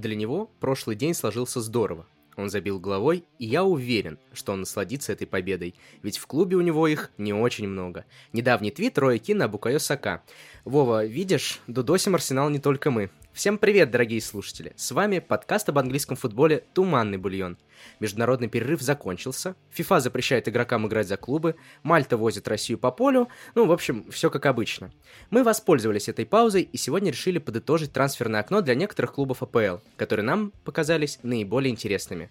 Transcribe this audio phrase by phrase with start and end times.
[0.00, 2.06] Для него прошлый день сложился здорово.
[2.34, 6.62] Он забил головой, и я уверен, что он насладится этой победой, ведь в клубе у
[6.62, 8.06] него их не очень много.
[8.32, 10.22] Недавний твит Роя Кина Букайо Сака.
[10.64, 13.10] Вова, видишь, дудосим Арсенал не только мы.
[13.32, 14.72] Всем привет, дорогие слушатели!
[14.76, 17.58] С вами подкаст об английском футболе «Туманный бульон».
[18.00, 21.54] Международный перерыв закончился, ФИФА запрещает игрокам играть за клубы,
[21.84, 24.92] Мальта возит Россию по полю, ну, в общем, все как обычно.
[25.30, 30.26] Мы воспользовались этой паузой и сегодня решили подытожить трансферное окно для некоторых клубов АПЛ, которые
[30.26, 32.30] нам показались наиболее интересными.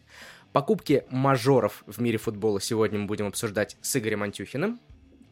[0.52, 4.80] Покупки мажоров в мире футбола сегодня мы будем обсуждать с Игорем Антюхиным.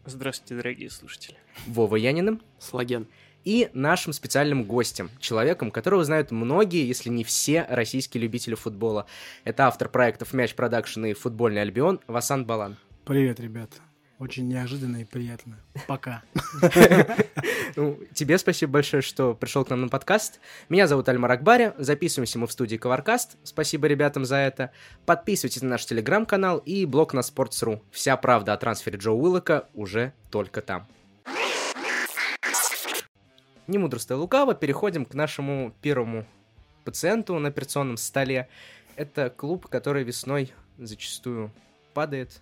[0.05, 1.35] Здравствуйте, дорогие слушатели.
[1.67, 2.41] Вова Яниным.
[2.57, 3.07] Слаген
[3.43, 9.05] и нашим специальным гостем, человеком, которого знают многие, если не все российские любители футбола.
[9.43, 12.77] Это автор проектов «Мяч Production» и «Футбольный Альбион» Васант Балан.
[13.05, 13.77] Привет, ребята.
[14.19, 15.59] Очень неожиданно и приятно.
[15.87, 16.23] Пока.
[17.75, 20.39] Ну, тебе спасибо большое, что пришел к нам на подкаст.
[20.67, 21.73] Меня зовут Альмар Акбари.
[21.77, 23.37] Записываемся мы в студии Коваркаст.
[23.43, 24.71] Спасибо ребятам за это.
[25.05, 27.81] Подписывайтесь на наш телеграм-канал и блог на Sports.ru.
[27.91, 30.87] Вся правда о трансфере Джо Уиллока уже только там
[33.67, 36.25] не мудрствуя лукаво, переходим к нашему первому
[36.83, 38.47] пациенту на операционном столе.
[38.95, 41.51] Это клуб, который весной зачастую
[41.93, 42.41] падает,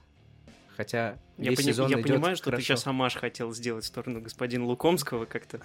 [0.75, 2.59] хотя я, весь пони- сезон я идет понимаю, что хорошо.
[2.61, 5.59] ты сейчас Амаш хотел сделать в сторону господина Лукомского как-то,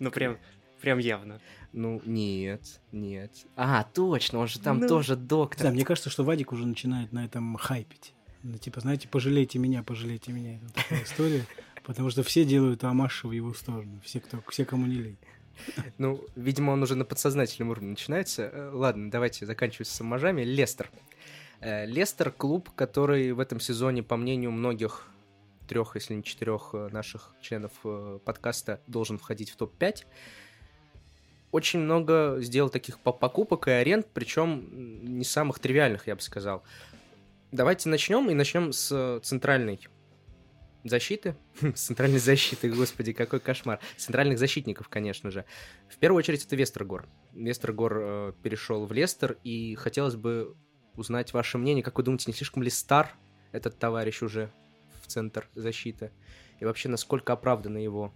[0.00, 0.38] ну прям,
[0.80, 1.40] прям явно.
[1.72, 3.32] Ну, нет, нет.
[3.56, 4.88] А, точно, он же там Ну.
[4.88, 5.66] тоже доктор.
[5.66, 8.14] Да, мне кажется, что Вадик уже начинает на этом хайпить.
[8.44, 10.56] Ну, типа, знаете, пожалейте меня, пожалейте меня.
[10.56, 11.44] Это такая история.
[11.84, 14.00] Потому что все делают амаши в его сторону.
[14.02, 15.18] Все, кто, все кому не лень.
[15.98, 18.50] Ну, видимо, он уже на подсознательном уровне начинается.
[18.52, 20.42] Э, Ладно, давайте заканчивать с саможами.
[20.42, 20.90] Лестер.
[21.60, 25.06] Э, Лестер клуб, который в этом сезоне, по мнению многих
[25.68, 27.72] трех, если не четырех э, наших членов
[28.24, 30.04] подкаста, должен входить в топ-5.
[31.52, 34.68] Очень много сделал таких по- покупок и аренд, причем
[35.18, 36.64] не самых тривиальных, я бы сказал.
[37.52, 39.88] Давайте начнем, и начнем с центральной
[40.84, 41.34] защиты.
[41.74, 43.80] Центральной защиты, господи, какой кошмар.
[43.96, 45.44] Центральных защитников, конечно же.
[45.88, 47.08] В первую очередь это Вестергор.
[47.32, 50.54] Вестергор э, перешел в Лестер, и хотелось бы
[50.94, 51.82] узнать ваше мнение.
[51.82, 53.14] Как вы думаете, не слишком ли стар
[53.52, 54.50] этот товарищ уже
[55.02, 56.12] в центр защиты?
[56.60, 58.12] И вообще, насколько оправдано его?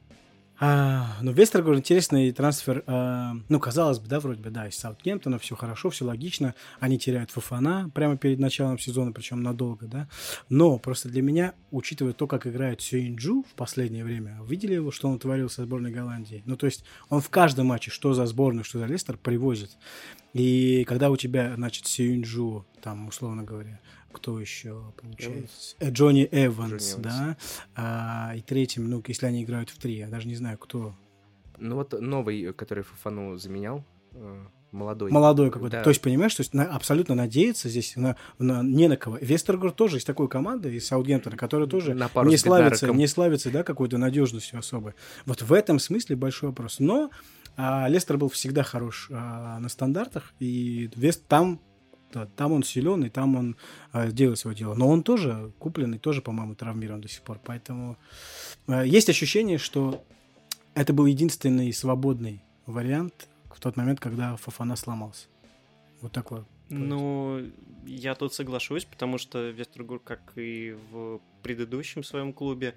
[0.61, 2.83] А, ну, Вестергор интересный трансфер.
[2.87, 6.55] а, ну, казалось бы, да, вроде бы, да, из Саутгемптона все хорошо, все логично.
[6.81, 10.09] Они теряют Фафана прямо перед началом сезона, причем надолго, да.
[10.49, 15.09] Но просто для меня, учитывая то, как играет Сюинджу в последнее время, видели его, что
[15.09, 16.43] он творил со сборной Голландии?
[16.45, 19.77] Ну, то есть он в каждом матче, что за сборную, что за Лестер, привозит.
[20.33, 23.81] И когда у тебя, значит, Сюинджу, там, условно говоря,
[24.13, 25.77] кто еще получается?
[25.79, 27.17] Э, Джонни Эванс, Джонни Эванс.
[27.17, 27.37] да.
[27.77, 30.95] А, и третьим, ну, если они играют в три, я даже не знаю, кто.
[31.59, 35.11] Ну вот новый, который Фафану заменял, э, молодой.
[35.11, 35.79] Молодой какой-то.
[35.79, 35.83] Да.
[35.83, 39.19] То есть, понимаешь, то есть на- абсолютно надеяться здесь на, на- не на кого.
[39.21, 43.51] Вестергор тоже из такой команды, из Саутгемптона, которая тоже На пару не славится, не славится,
[43.51, 44.95] да, какой-то надежностью особой.
[45.27, 46.79] Вот в этом смысле большой вопрос.
[46.79, 47.11] Но
[47.57, 51.61] а, Лестер был всегда хорош а, на стандартах, и Вест там
[52.13, 53.57] да, там он силен, и там он
[53.93, 54.75] а, делает свое дело.
[54.75, 57.39] Но он тоже купленный, тоже, по-моему, травмирован до сих пор.
[57.45, 57.97] Поэтому
[58.67, 60.03] а, есть ощущение, что
[60.75, 65.27] это был единственный свободный вариант в тот момент, когда Фафана сломался.
[66.01, 66.45] Вот такой.
[66.71, 67.51] Ну,
[67.87, 72.75] я тут соглашусь, потому что Вестергур, как и в предыдущем своем клубе,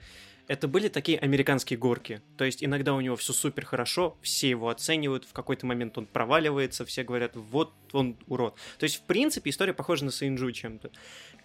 [0.48, 2.22] это были такие американские горки.
[2.38, 6.06] То есть иногда у него все супер хорошо, все его оценивают, в какой-то момент он
[6.06, 8.56] проваливается, все говорят, вот он урод.
[8.78, 10.92] То есть, в принципе, история похожа на Сейнджу чем-то.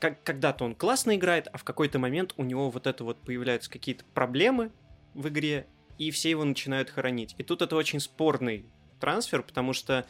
[0.00, 3.70] Как, когда-то он классно играет, а в какой-то момент у него вот это вот появляются
[3.70, 4.70] какие-то проблемы
[5.14, 5.66] в игре,
[5.98, 7.34] и все его начинают хоронить.
[7.38, 8.66] И тут это очень спорный
[9.00, 10.06] трансфер, потому что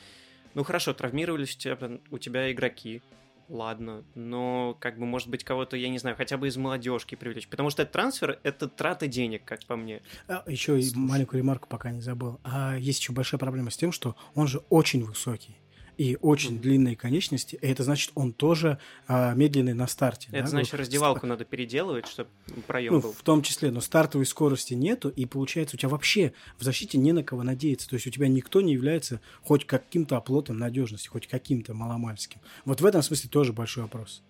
[0.56, 1.78] ну хорошо, травмировались у тебя,
[2.10, 3.02] у тебя игроки,
[3.50, 7.46] ладно, но как бы, может быть, кого-то, я не знаю, хотя бы из молодежки привлечь,
[7.46, 10.00] потому что этот трансфер— это трата денег, как по мне.
[10.28, 12.40] А, еще и маленькую ремарку пока не забыл.
[12.42, 15.56] А есть еще большая проблема с тем, что он же очень высокий
[15.96, 20.28] и очень длинные конечности, и это значит, он тоже а, медленный на старте.
[20.30, 20.46] Это да?
[20.46, 22.30] значит, Ну, раздевалку надо переделывать, чтобы
[22.66, 23.12] проем Ну, был.
[23.12, 27.12] в том числе, но стартовой скорости нету, и получается, у тебя вообще в защите не
[27.12, 27.88] на кого надеяться.
[27.88, 32.40] То есть у тебя никто не является хоть каким-то оплотом надежности, хоть каким-то маломальским.
[32.64, 34.22] Вот в этом смысле тоже большой вопрос.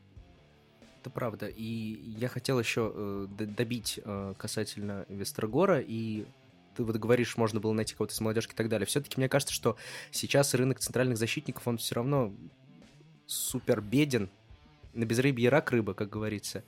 [1.00, 1.46] Это правда.
[1.46, 6.26] И я хотел еще э, добить э, касательно Вестергора и
[6.76, 8.86] ты вот говоришь, можно было найти кого-то из молодежки и так далее.
[8.86, 9.76] Все-таки мне кажется, что
[10.10, 12.32] сейчас рынок центральных защитников, он все равно
[13.26, 14.28] супер беден.
[14.94, 16.64] На безрыбье рак рыба, как говорится.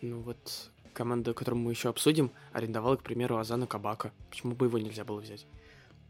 [0.00, 4.12] Ну вот команда, которую мы еще обсудим, арендовала, к примеру, Азана Кабака.
[4.30, 5.46] Почему бы его нельзя было взять?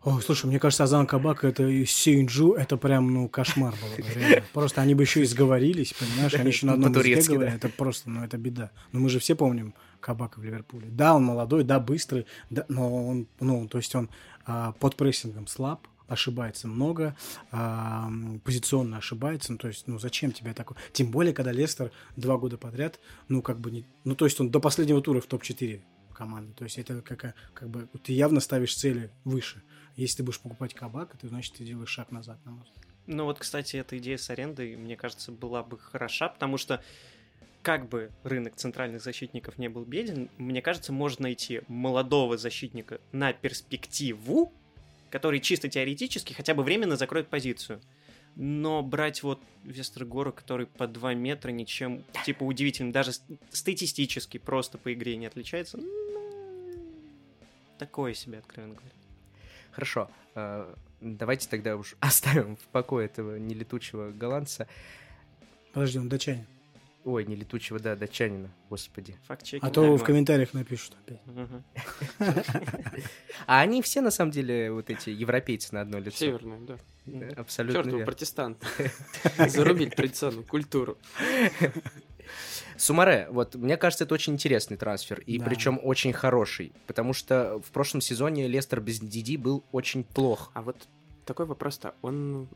[0.03, 4.05] О, слушай, мне кажется, Азан Кабак это и Синджу, это прям, ну, кошмар был.
[4.05, 4.45] реально.
[4.53, 6.35] Просто они бы еще и сговорились, понимаешь?
[6.35, 7.57] Они еще на одном языке говорят.
[7.57, 8.71] Это просто, ну, это беда.
[8.93, 9.75] Но мы же все помним
[10.07, 10.87] Кабака в Ливерпуле.
[10.89, 14.09] Да, он молодой, да, быстрый, да, но он, ну, то есть он
[14.45, 17.17] а, под прессингом слаб, ошибается много,
[17.51, 18.09] а,
[18.45, 20.79] позиционно ошибается, ну, то есть, ну, зачем тебе такое?
[20.93, 24.49] Тем более, когда Лестер два года подряд, ну, как бы, не, ну, то есть он
[24.49, 25.81] до последнего тура в топ-4
[26.15, 29.61] команды, то есть это как, как бы, ты явно ставишь цели выше.
[29.97, 32.87] Если ты будешь покупать кабак, то значит ты делаешь шаг назад, на мой взгляд.
[33.09, 36.81] Ну вот, кстати, эта идея с арендой, мне кажется, была бы хороша, потому что
[37.67, 43.33] как бы рынок центральных защитников не был беден, мне кажется, можно найти молодого защитника на
[43.33, 44.53] перспективу,
[45.11, 47.81] который чисто теоретически хотя бы временно закроет позицию.
[48.37, 53.11] Но брать вот Вестергора, который по 2 метра ничем, типа, удивительным, даже
[53.51, 55.89] статистически просто по игре не отличается, ну,
[57.81, 58.95] такое себе, откровенно говоря.
[59.73, 64.69] Хорошо, э, давайте тогда уж оставим в покое этого нелетучего голландца.
[65.73, 66.47] Подожди, он датчанин.
[67.07, 69.17] Ой, нелетучего, да, датчанина, господи.
[69.29, 69.63] Факт-чекинг.
[69.65, 71.21] А то в комментариях напишут опять.
[73.47, 76.17] А они все, на самом деле, вот эти европейцы на одно лицо.
[76.19, 76.77] Северная, да.
[77.41, 78.67] Абсолютно Чертовы протестанты.
[79.49, 80.99] Зарубить традиционную культуру.
[82.77, 85.45] Сумаре, вот мне кажется, это очень интересный трансфер, и Да.
[85.45, 90.51] причем очень хороший, потому что в прошлом сезоне Лестер без Диди был очень плох.
[90.55, 90.89] А вот
[91.25, 92.49] такой вопрос-то, он...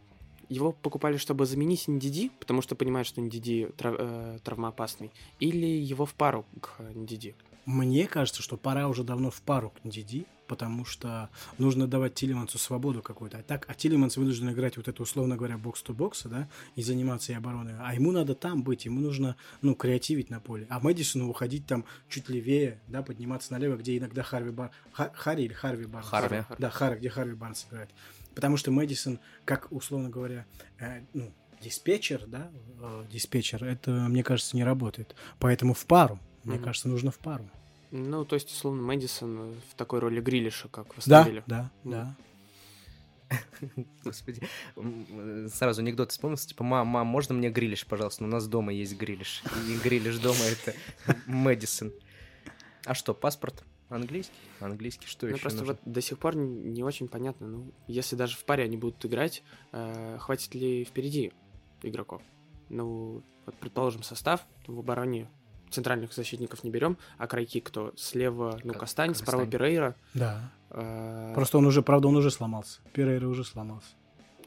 [0.51, 6.05] Его покупали, чтобы заменить Ндиди, потому что понимают, что Ндиди трав- э, травмоопасный, или его
[6.05, 7.35] в пару к Ндиди?
[7.67, 12.59] Мне кажется, что пора уже давно в пару к Диди, потому что нужно давать Тилемансу
[12.59, 13.39] свободу какую-то.
[13.39, 17.37] А так, а Тилеманс вынужден играть вот это, условно говоря, бокс-то-бокса, да, и заниматься и
[17.37, 17.75] обороной.
[17.79, 20.67] А ему надо там быть, ему нужно, ну, креативить на поле.
[20.69, 24.73] А Мэдисону уходить там чуть левее, да, подниматься налево, где иногда Харви Бар...
[24.93, 26.09] Ха- Харри или Харви Барнс?
[26.09, 26.43] Харви.
[26.59, 27.91] Да, Харри, где Харви Барнс играет.
[28.35, 30.47] Потому что Мэдисон, как, условно говоря,
[30.79, 32.51] э, ну, диспетчер, да,
[32.81, 35.15] э, диспетчер, это, мне кажется, не работает.
[35.39, 36.19] Поэтому в пару.
[36.45, 36.65] Мне Мгм.
[36.65, 37.49] кажется, нужно в пару.
[37.91, 41.43] Ну, то есть, условно, Мэдисон в такой роли Грилиша, как Да, восстановили.
[41.47, 41.91] да, Ну.
[41.91, 42.17] да.
[44.05, 44.43] Господи,
[44.77, 48.25] э, сразу анекдот вспомнился, типа, мам, мам, можно мне грилиш, пожалуйста?
[48.25, 49.43] У нас дома есть грилиш.
[49.69, 50.75] И грилиш дома это
[51.27, 51.93] Мэдисон.
[52.87, 53.63] А что, паспорт?
[53.91, 54.33] Английский?
[54.61, 55.75] Английский, что Ну, еще просто нужно?
[55.85, 59.05] вот до сих пор не не очень понятно, ну, если даже в паре они будут
[59.05, 59.43] играть,
[59.73, 61.33] э, хватит ли впереди
[61.83, 62.23] игроков?
[62.69, 65.29] Ну, вот предположим, состав в обороне
[65.71, 67.93] центральных защитников не берем, а крайки кто?
[67.97, 69.47] Слева, ну, Кастань, справа.
[69.47, 69.95] Перейра.
[70.15, 70.51] Да.
[70.71, 72.81] э, Просто он уже, правда, он уже сломался.
[72.93, 73.89] Перейра уже сломался.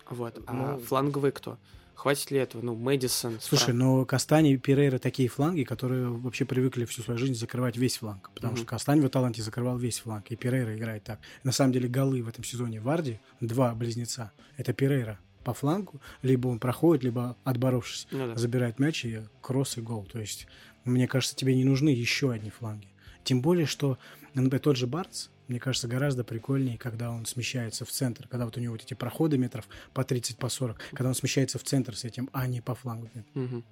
[0.10, 0.42] Вот.
[0.48, 1.58] А Ну- фланговые кто?
[1.96, 2.62] Хватит ли этого?
[2.62, 3.38] Ну, Мэдисон.
[3.40, 3.78] Слушай, справа.
[3.78, 8.30] но Кастани и Перейра такие фланги, которые вообще привыкли всю свою жизнь закрывать весь фланг.
[8.34, 8.58] Потому Мгм.
[8.58, 11.20] что Кастань в Аталанте закрывал весь фланг, и Перейра играет так.
[11.44, 16.48] На самом деле голы в этом сезоне Варди, два близнеца, это Перейра по флангу, либо
[16.48, 18.36] он проходит, либо отборовшись, Ну да.
[18.36, 20.06] забирает мяч и кросс и гол.
[20.12, 20.48] То есть,
[20.86, 22.88] мне кажется, тебе не нужны еще одни фланги.
[23.24, 23.98] Тем более, что,
[24.34, 28.58] например, тот же Барц, мне кажется, гораздо прикольнее, когда он смещается в центр, когда вот
[28.58, 31.96] у него вот эти проходы метров по 30, по 40, когда он смещается в центр
[31.96, 33.10] с этим, а не по флангу.
[33.34, 33.64] Мгм.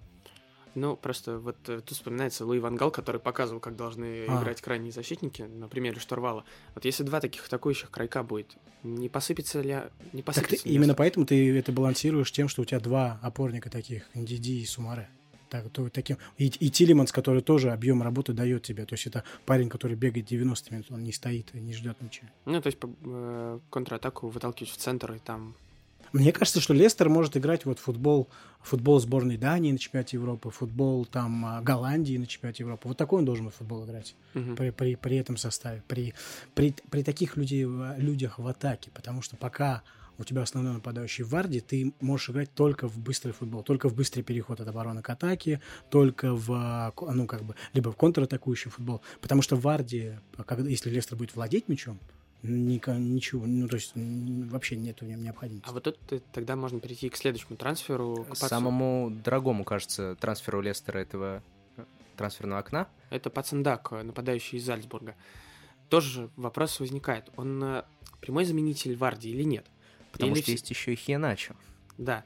[0.74, 4.42] Ну, просто вот э, тут вспоминается Луи Ван Гал, который показывал, как должны А.
[4.42, 6.46] играть крайние защитники на примере Штурвала.
[6.76, 9.68] Вот если два таких атакующих крайка будет, не посыпется ли...
[10.14, 13.20] Не Так ты- посыпется ли именно поэтому ты это балансируешь тем, что у тебя два
[13.22, 15.10] опорника таких, Ндиди и Сумаре.
[15.52, 16.18] Так, то, таким.
[16.38, 18.86] И, и Тилиманс, который тоже объем работы дает тебе.
[18.86, 22.28] То есть это парень, который бегает 90 минут, он не стоит и не ждет ничего.
[22.46, 25.54] Ну, то есть по- э, контратаку выталкивать в центр, и там...
[26.14, 28.30] Мне кажется, что Лестер может играть вот футбол,
[28.62, 32.88] футбол сборной Дании на чемпионате Европы, футбол там а, Голландии на чемпионате Европы.
[32.88, 34.56] Вот такой он должен в футбол играть Мгм.
[34.56, 36.14] при, при, при этом составе, при,
[36.56, 37.66] при, при таких людей,
[37.98, 39.84] людях в атаке, потому что пока
[40.22, 43.96] у тебя основной нападающий в Варде, ты можешь играть только в быстрый футбол, только в
[43.96, 48.72] быстрый переход от обороны к атаке, только в, а, ну, как бы, либо в контратакующий
[48.72, 52.00] футбол, потому что в Варде, а когда, если Лестер будет владеть мячом,
[52.44, 55.68] ничего, ну, то есть вообще нет в нем необходимости.
[55.70, 58.26] А вот тут тогда можно перейти к следующему трансферу.
[58.30, 58.36] к.
[58.36, 61.44] Самому дорогому, кажется, трансферу Лестера этого
[61.78, 61.86] э,
[62.18, 62.88] трансферного окна.
[63.10, 65.16] Это Пацандак, э, нападающий из Зальцбурга.
[65.90, 67.30] Тоже вопрос возникает.
[67.36, 67.84] Он э,
[68.22, 69.68] прямой заменитель Варди или нет?
[70.12, 71.56] Потому Или что все- есть еще и Хиеначо.
[71.98, 72.24] Да.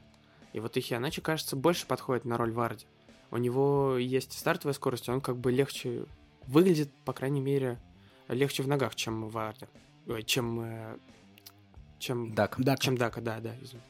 [0.52, 2.86] И вот Ихианачи, кажется, больше подходит на роль Варди.
[3.30, 6.06] У него есть стартовая скорость, и он как бы легче
[6.46, 7.78] выглядит, по крайней мере,
[8.28, 9.66] легче в ногах, чем Варди.
[10.06, 10.60] Ой, чем...
[10.60, 10.96] э,
[11.98, 12.34] чем...
[12.34, 12.56] Дак.
[12.58, 12.80] Дака.
[12.82, 13.54] Чем Дака, да, да.
[13.60, 13.82] извини.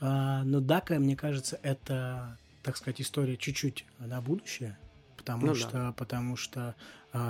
[0.00, 4.78] А, но Дака, мне кажется, это, так сказать, история чуть-чуть на будущее,
[5.16, 5.58] потому Ну да.
[5.58, 6.74] что, потому что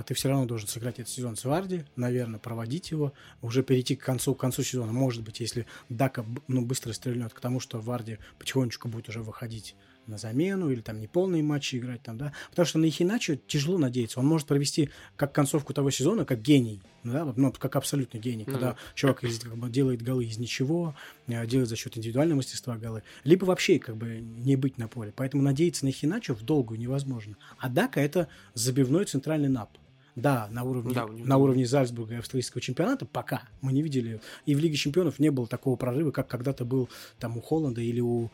[0.07, 4.05] ты все равно должен сыграть этот сезон с Варди, наверное, проводить его, уже перейти к
[4.05, 4.93] концу, к концу сезона.
[4.93, 9.75] Может быть, если Дака ну, быстро стрельнет к тому, что Варди потихонечку будет уже выходить
[10.07, 14.21] на замену или там неполные матчи играть там, да, потому что на Ихиначо тяжело надеяться,
[14.21, 18.71] он может провести как концовку того сезона, как гений, да, ну, как абсолютно гений, когда
[18.71, 18.95] mm-hmm.
[18.95, 20.95] чувак как бы, делает голы из ничего,
[21.27, 25.13] э, делает за счет индивидуального мастерства голы, либо вообще как бы не быть на поле,
[25.15, 29.71] поэтому надеяться на Ихиначо в долгую невозможно, а Дака это забивной центральный нап,
[30.15, 34.21] да, на уровне, да, на уровне Зальцбурга и австрийского чемпионата пока мы не видели.
[34.45, 38.01] И в Лиге чемпионов не было такого прорыва, как когда-то был там у Холланда или
[38.01, 38.31] у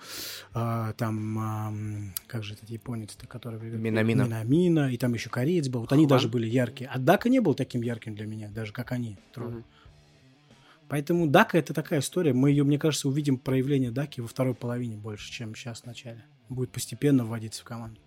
[0.54, 1.72] а, там, а,
[2.26, 3.60] как же этот японец, который...
[3.60, 4.24] Минамина.
[4.24, 5.80] Минамина, и там еще кореец был.
[5.80, 6.90] Вот они даже были яркие.
[6.92, 9.58] А Дака не был таким ярким для меня, даже как они, трое.
[9.58, 9.64] Угу.
[10.88, 12.32] Поэтому Дака это такая история.
[12.32, 16.24] Мы ее, мне кажется, увидим проявление Даки во второй половине больше, чем сейчас в начале.
[16.48, 18.00] Будет постепенно вводиться в команду.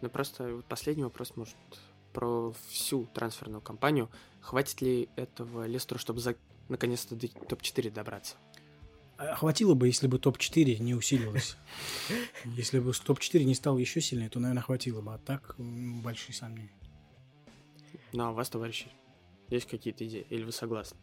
[0.00, 1.56] Ну просто последний вопрос, может,
[2.18, 4.10] про всю трансферную кампанию.
[4.40, 6.34] Хватит ли этого Лестеру, чтобы за...
[6.68, 8.34] наконец-то до топ-4 добраться?
[9.18, 11.56] А хватило бы, если бы топ-4 не усилилось.
[12.44, 15.14] Если бы топ-4 не стал еще сильнее, то, наверное, хватило бы.
[15.14, 16.72] А так, большие сомнения.
[18.12, 18.88] Ну, а у вас, товарищи,
[19.48, 20.26] есть какие-то идеи?
[20.28, 20.98] Или вы согласны?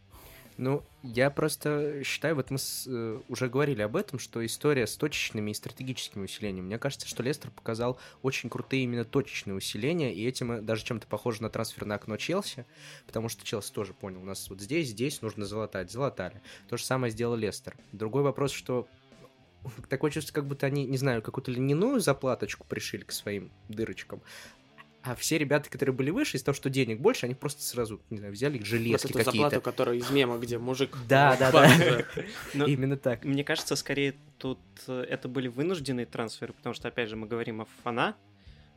[0.58, 4.96] Ну, я просто считаю, вот мы с, э, уже говорили об этом, что история с
[4.96, 6.66] точечными и стратегическими усилениями.
[6.66, 11.42] Мне кажется, что Лестер показал очень крутые именно точечные усиления, и этим даже чем-то похоже
[11.42, 12.64] на трансферное окно Челси,
[13.06, 16.40] потому что Челси тоже понял, у нас вот здесь, здесь нужно залатать, залатали.
[16.68, 17.76] То же самое сделал Лестер.
[17.92, 18.88] Другой вопрос, что
[19.88, 24.22] такое чувство, как будто они, не знаю, какую-то льняную заплаточку пришили к своим дырочкам,
[25.06, 28.18] а все ребята, которые были выше, из-за того, что денег больше, они просто сразу, не
[28.18, 29.30] знаю, взяли железки вот какие-то.
[29.32, 30.96] заплату, которая из мема, где мужик...
[31.08, 32.64] Да, да, да.
[32.66, 33.24] Именно так.
[33.24, 34.58] Мне кажется, скорее тут
[34.88, 38.16] э, это были вынужденные трансферы, потому что, опять же, мы говорим о Фана,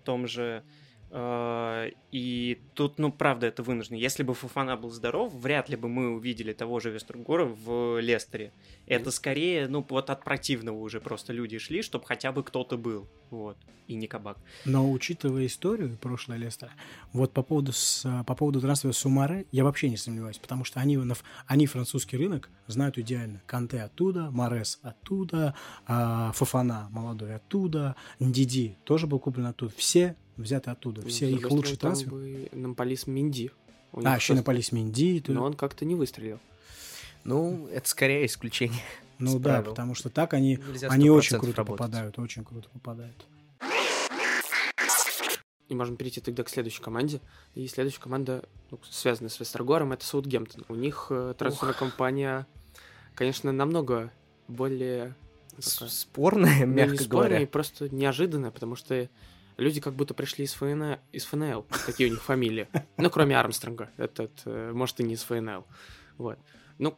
[0.04, 0.64] том же
[1.12, 3.98] Э, и тут, ну, правда, это вынуждено.
[3.98, 8.52] Если бы Фуфана был здоров, вряд ли бы мы увидели того же Вестергора в Лестере.
[8.86, 13.08] Это скорее, ну, вот от противного уже просто люди шли, чтобы хотя бы кто-то был.
[13.30, 13.58] Вот.
[13.88, 14.38] И не кабак.
[14.66, 16.72] Но учитывая историю прошлой Лестера,
[17.12, 21.00] вот по поводу, с, по поводу трансфера Сумары, я вообще не сомневаюсь, потому что они,
[21.48, 23.42] они французский рынок знают идеально.
[23.48, 25.56] Канте оттуда, Морес оттуда,
[25.88, 29.74] а, Фафана молодой оттуда, Ндиди тоже был куплен оттуда.
[29.76, 31.02] Все взяты оттуда.
[31.08, 32.50] Все ну, их лучшие трансферы.
[32.52, 33.52] Намполис Минди.
[33.94, 35.24] А, еще Намполис Минди.
[35.28, 36.40] Но он как-то не выстрелил.
[37.24, 38.82] Ну, это скорее исключение.
[39.20, 39.72] Ну да, правил.
[39.72, 41.78] потому что так они, они очень круто работать.
[41.78, 43.26] попадают, очень круто попадают.
[45.68, 47.22] И можем перейти тогда к следующей команде.
[47.54, 50.66] И следующая команда, ну, связанная с Вестергором, это Саутгемптон.
[50.68, 52.48] У них э, трансферная компания,
[53.14, 54.12] конечно, намного
[54.48, 55.16] более...
[55.60, 57.40] Спорная, ну, мягко не спорная, говоря.
[57.42, 59.10] и просто неожиданная, потому что
[59.58, 62.68] люди как будто пришли из ФНЛ, из ФНЛ такие у них фамилии.
[62.98, 65.66] Ну, кроме Армстронга, этот, э, может, и не из ФНЛ.
[66.18, 66.40] Вот.
[66.80, 66.98] Ну,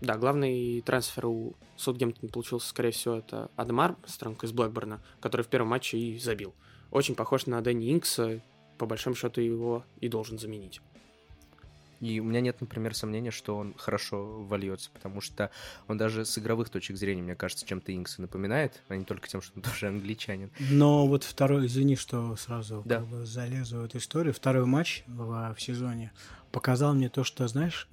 [0.00, 5.48] да, главный трансфер у Саутгемптона получился, скорее всего, это Адам Армстронг из Блэкберна, который в
[5.48, 6.54] первом матче и забил.
[6.90, 8.40] Очень похож на Дэнни Инкса,
[8.78, 10.80] по большому счету его и должен заменить.
[12.00, 15.50] И у меня нет, например, сомнения, что он хорошо вольется, потому что
[15.86, 19.42] он даже с игровых точек зрения, мне кажется, чем-то Инкса напоминает, а не только тем,
[19.42, 20.50] что он тоже англичанин.
[20.70, 23.00] Но вот второй, извини, что сразу да.
[23.00, 26.10] как бы залезу в эту историю, второй матч в, в сезоне
[26.52, 27.86] показал мне то, что, знаешь,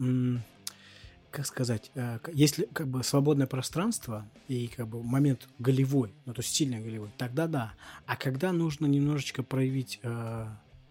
[1.38, 6.42] как сказать, э, если как бы свободное пространство и как бы момент голевой, ну то
[6.42, 7.74] есть сильно голевой, тогда да.
[8.08, 10.48] А когда нужно немножечко проявить э,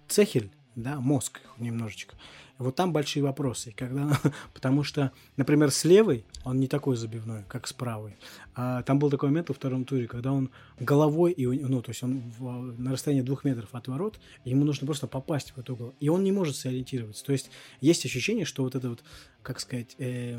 [0.06, 2.14] цехель, да, мозг немножечко,
[2.58, 3.72] вот там большие вопросы.
[3.76, 4.18] Когда,
[4.54, 8.16] потому что, например, с левой он не такой забивной, как с правой.
[8.54, 12.02] А там был такой момент во втором туре, когда он головой, и, ну, то есть
[12.02, 15.94] он в, на расстоянии двух метров от ворот, ему нужно просто попасть в этот угол.
[16.00, 17.24] И он не может сориентироваться.
[17.24, 19.02] То есть есть ощущение, что вот это вот,
[19.42, 20.38] как сказать, э,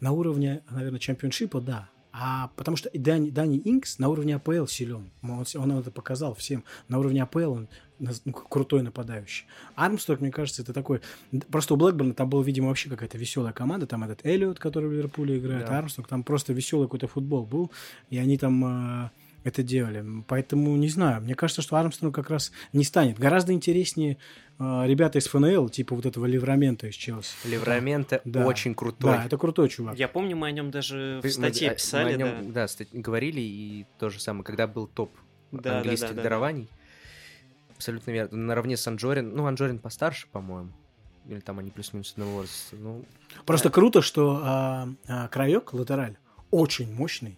[0.00, 1.88] на уровне, наверное, чемпионшипа, да,
[2.20, 5.10] а потому что Дани, Дани Инкс на уровне АПЛ силен.
[5.22, 6.64] Он, он это показал всем.
[6.88, 7.68] На уровне АПЛ он
[8.00, 9.46] ну, крутой нападающий.
[9.76, 11.00] Армстронг, мне кажется, это такой...
[11.48, 13.86] Просто у Блэкберна там была, видимо, вообще какая-то веселая команда.
[13.86, 15.78] Там этот Эллиот, который в Ливерпуле играет, да.
[15.78, 16.08] Армстронг.
[16.08, 17.70] Там просто веселый какой-то футбол был.
[18.10, 19.12] И они там...
[19.44, 20.04] Это делали.
[20.26, 21.22] Поэтому не знаю.
[21.22, 23.18] Мне кажется, что Армстронг как раз не станет.
[23.18, 24.18] Гораздо интереснее
[24.58, 27.46] э, ребята из ФНЛ, типа вот этого Ливрамента из Челси.
[27.46, 28.46] Ливрамента да.
[28.46, 29.12] очень крутой.
[29.12, 29.96] Да, это крутой чувак.
[29.96, 32.16] Я помню, мы о нем даже в статье мы, писали.
[32.16, 35.10] Мы о нем, да, да говорили, и то же самое, когда был топ
[35.52, 36.64] да, английских да, да, дарований.
[36.64, 36.78] Да, да
[37.78, 38.36] абсолютно верно.
[38.36, 39.34] Наравне с Анджорин.
[39.34, 40.72] Ну, Анджорин постарше, по-моему.
[41.28, 42.76] Или там они плюс-минус одного возраста.
[42.76, 43.04] Ну,
[43.46, 43.74] Просто да.
[43.74, 46.16] круто, что а, а, краек, латераль,
[46.50, 47.36] очень мощный,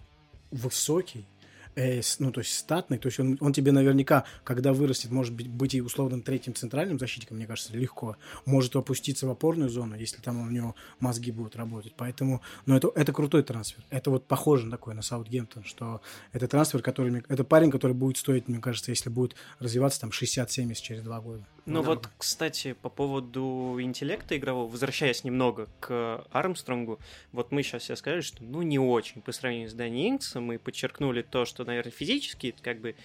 [0.50, 1.26] высокий,
[1.74, 5.48] э, ну, то есть статный, то есть он, он тебе наверняка, когда вырастет, может быть,
[5.48, 10.20] быть и условным третьим центральным защитником, мне кажется, легко, может опуститься в опорную зону, если
[10.20, 11.94] там у него мозги будут работать.
[11.96, 13.84] Поэтому, ну, это, это крутой трансфер.
[13.90, 16.00] Это вот похоже на такой на Саутгемптон, что
[16.32, 20.74] это трансфер, который, это парень, который будет стоить, мне кажется, если будет развиваться там 60-70
[20.74, 21.44] через два года.
[21.66, 26.98] Ну вот, кстати, по поводу интеллекта игрового, возвращаясь немного к Армстронгу,
[27.32, 30.58] вот мы сейчас все сказали, что ну не очень по сравнению с Дани Инксом, мы
[30.58, 32.96] подчеркнули то, что, наверное, физически, как бы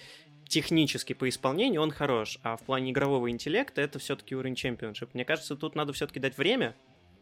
[0.48, 5.12] технически по исполнению он хорош, а в плане игрового интеллекта это все-таки уровень чемпионшип.
[5.14, 6.74] Мне кажется, тут надо все-таки дать время,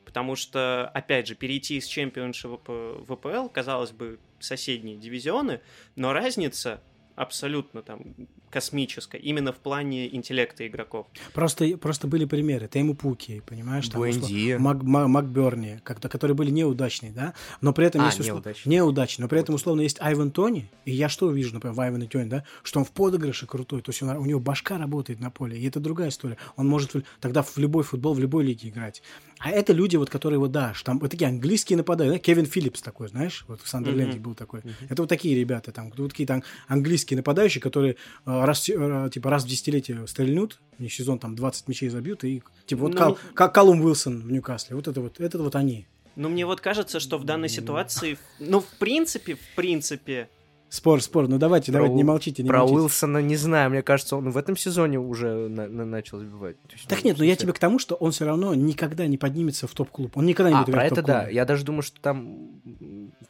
[0.04, 5.60] потому что, опять же, перейти из чемпионшипа в ВПЛ, казалось бы, соседние дивизионы,
[5.96, 6.82] но разница
[7.16, 8.14] абсолютно там
[8.54, 11.06] космическая, именно в плане интеллекта игроков.
[11.32, 12.68] Просто, просто были примеры.
[12.68, 13.88] Тейму Пуки, понимаешь?
[13.88, 14.56] там, услов- Буэнди.
[14.58, 17.34] Мак, Ма- Макберни, как-то, которые были неудачные, да?
[17.60, 18.20] Но при этом А, есть...
[18.20, 18.76] услов- неудачные.
[18.76, 19.24] Неудачные.
[19.24, 22.28] Но при этом, условно, есть Айван Тони, и я что вижу, например, в Айване Тони,
[22.28, 22.44] да?
[22.62, 25.66] Что он в подыгрыше крутой, то есть он- у него башка работает на поле, и
[25.66, 26.36] это другая история.
[26.56, 29.02] Он может тогда в любой футбол, в любой лиге играть.
[29.40, 32.22] А это люди, вот, которые, вот, да, что там вот такие английские нападающие, да?
[32.22, 34.22] Кевин Филлипс такой, знаешь, вот в Сандерленде Мгм.
[34.22, 34.60] был такой.
[34.88, 37.96] Это вот такие ребята, там, вот такие там английские нападающие, которые
[38.26, 42.42] э, раз, э, типа, раз в десятилетие стрельнут, не сезон там 20 мячей забьют, и
[42.66, 45.86] типа вот Ну, Кал- как Калум Уилсон в Ньюкасле, вот это вот, это вот они.
[46.16, 50.28] Ну, мне вот кажется, что в данной ситуации, ну, в принципе, в принципе,
[50.70, 52.80] Спор, спор, ну давайте, Про давайте, не У- молчите, не Про молчите.
[52.80, 56.56] Уилсона не знаю, мне кажется, он в этом сезоне уже на- на- начал забивать.
[56.72, 58.52] Есть, Так ну, нет, но я в смысле- тебе к тому, что он все равно
[58.54, 60.16] никогда не поднимется в топ-клуб.
[60.16, 61.28] Он никогда не А, будет про играть в это да.
[61.28, 62.60] Я даже думаю, что там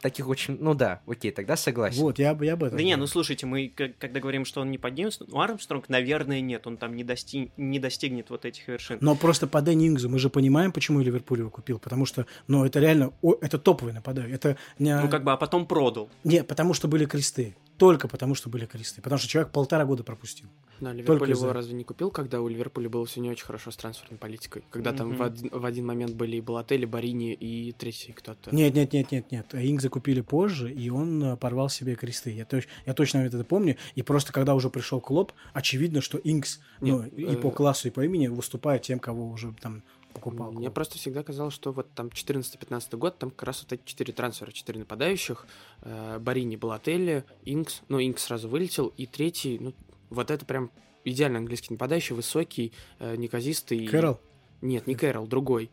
[0.05, 0.55] таких очень...
[0.61, 1.99] Ну да, окей, тогда согласен.
[1.99, 2.77] Вот, я, бы- я об этом.
[2.77, 6.41] Да не, ну слушайте, мы к- когда говорим, что он не поднимется, ну Армстронг, наверное,
[6.41, 7.51] нет, он там не, дости...
[7.57, 8.99] не достигнет вот этих вершин.
[9.01, 11.79] Но просто по Дэнни Ингзу мы же понимаем, почему Ливерпуль его купил.
[11.79, 14.35] Потому что, ну, это реально, о, это топовый нападающий.
[14.35, 16.07] Это не, Ну как бы, а потом продал.
[16.23, 17.55] не потому, что были кресты.
[17.77, 19.01] Только потому, что были кресты.
[19.01, 20.47] Потому что человек полтора года пропустил.
[20.79, 23.77] Только Ливерпуль его разве не купил, когда у Ливерпуля было все не очень хорошо с
[23.77, 24.63] трансферной политикой?
[24.69, 25.17] Когда там Мгм.
[25.17, 28.53] в один, в один момент были и Балотелли, Барини и третий кто-то.
[28.53, 29.53] Нет, нет, нет, нет, нет.
[29.53, 32.31] Ингза купили позже, и он э, порвал себе кресты.
[32.31, 33.77] Я, точ- я точно это помню.
[33.95, 37.91] И просто когда уже пришел Клоп, очевидно, что Ингс ну, и по э, классу, и
[37.91, 39.83] по имени выступает тем, кого уже там
[40.15, 40.51] покупал.
[40.51, 44.13] Мне просто всегда казалось, что вот там 14-15 год, там как раз вот эти четыре
[44.13, 45.45] трансфера, четыре нападающих,
[45.81, 49.73] э, Барини, Балотелли, Инкс, ну, Инкс сразу вылетел, и третий, ну,
[50.09, 50.71] вот это прям
[51.03, 53.85] идеально английский нападающий, высокий, э, неказистый.
[53.87, 54.19] Кэрол?
[54.61, 55.69] Нет, не Кэрол, другой.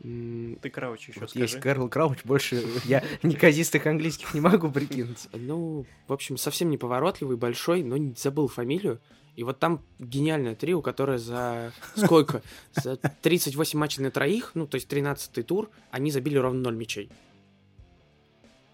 [0.00, 1.44] Ты Крауч еще Вот скажи.
[1.44, 5.28] есть Кэрл Крауч, больше я неказистых английских не могу прикинуть.
[5.32, 9.00] Ну, в общем, совсем неповоротливый, большой, но не забыл фамилию.
[9.34, 12.42] И вот там гениальное трио, которое за сколько?
[12.74, 17.10] За 38 матчей на троих, ну, то есть 13-й тур, они забили ровно 0 мячей.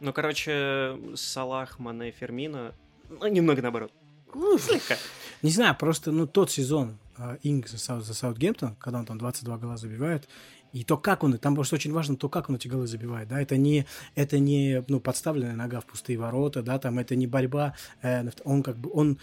[0.01, 2.73] Ну, короче, Салах, Мане, Фермина,
[3.09, 3.93] ну, немного наоборот.
[4.35, 4.97] Ну, Слегка.
[5.43, 9.19] Не знаю, просто, ну, тот сезон э, Инг за, Сау- за Саутгемптон, когда он там
[9.19, 10.29] 22 гола забивает,
[10.73, 13.41] и то, как он, там просто очень важно то, как он эти голы забивает, да,
[13.41, 17.75] это не, это не, ну, подставленная нога в пустые ворота, да, там, это не борьба,
[18.03, 19.19] э, он как бы, он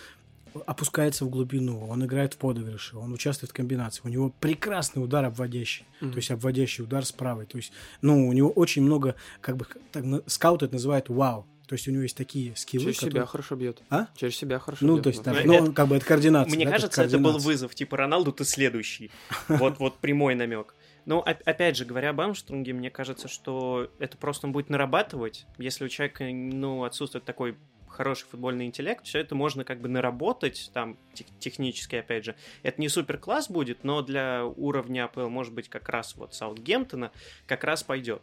[0.66, 5.26] опускается в глубину, он играет в подыгрыше, он участвует в комбинации, у него прекрасный удар
[5.26, 6.12] обводящий, Мгм.
[6.12, 9.66] то есть обводящий удар с правой, то есть, ну, у него очень много, как бы,
[9.92, 13.28] так, скауты это называют вау, то есть у него есть такие скиллы, Через себя которые...
[13.28, 13.82] хорошо бьет.
[13.90, 14.08] А?
[14.16, 16.56] Через себя хорошо Ну, бьет, то есть, Ну, ну, это- он как бы это координация.
[16.56, 17.48] Мне да, кажется, это был координация.
[17.48, 19.10] вызов, типа, Роналду, ты следующий.
[19.50, 20.76] Вот, вот прямой намек.
[21.06, 25.46] Но оп- опять же, говоря об Армстронге, мне кажется, что это просто он будет нарабатывать.
[25.58, 27.58] Если у человека, ну, отсутствует такой
[27.96, 32.36] хороший футбольный интеллект, все это можно как бы наработать, там, тех- технически, опять же.
[32.64, 37.12] Это не супер класс будет, но для уровня АПЛ, может быть, как раз вот Саутгемптона,
[37.48, 38.22] как раз пойдет.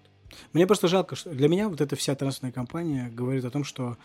[0.52, 3.96] Мне просто жалко, что для меня вот эта вся трансферная кампания говорит о том, что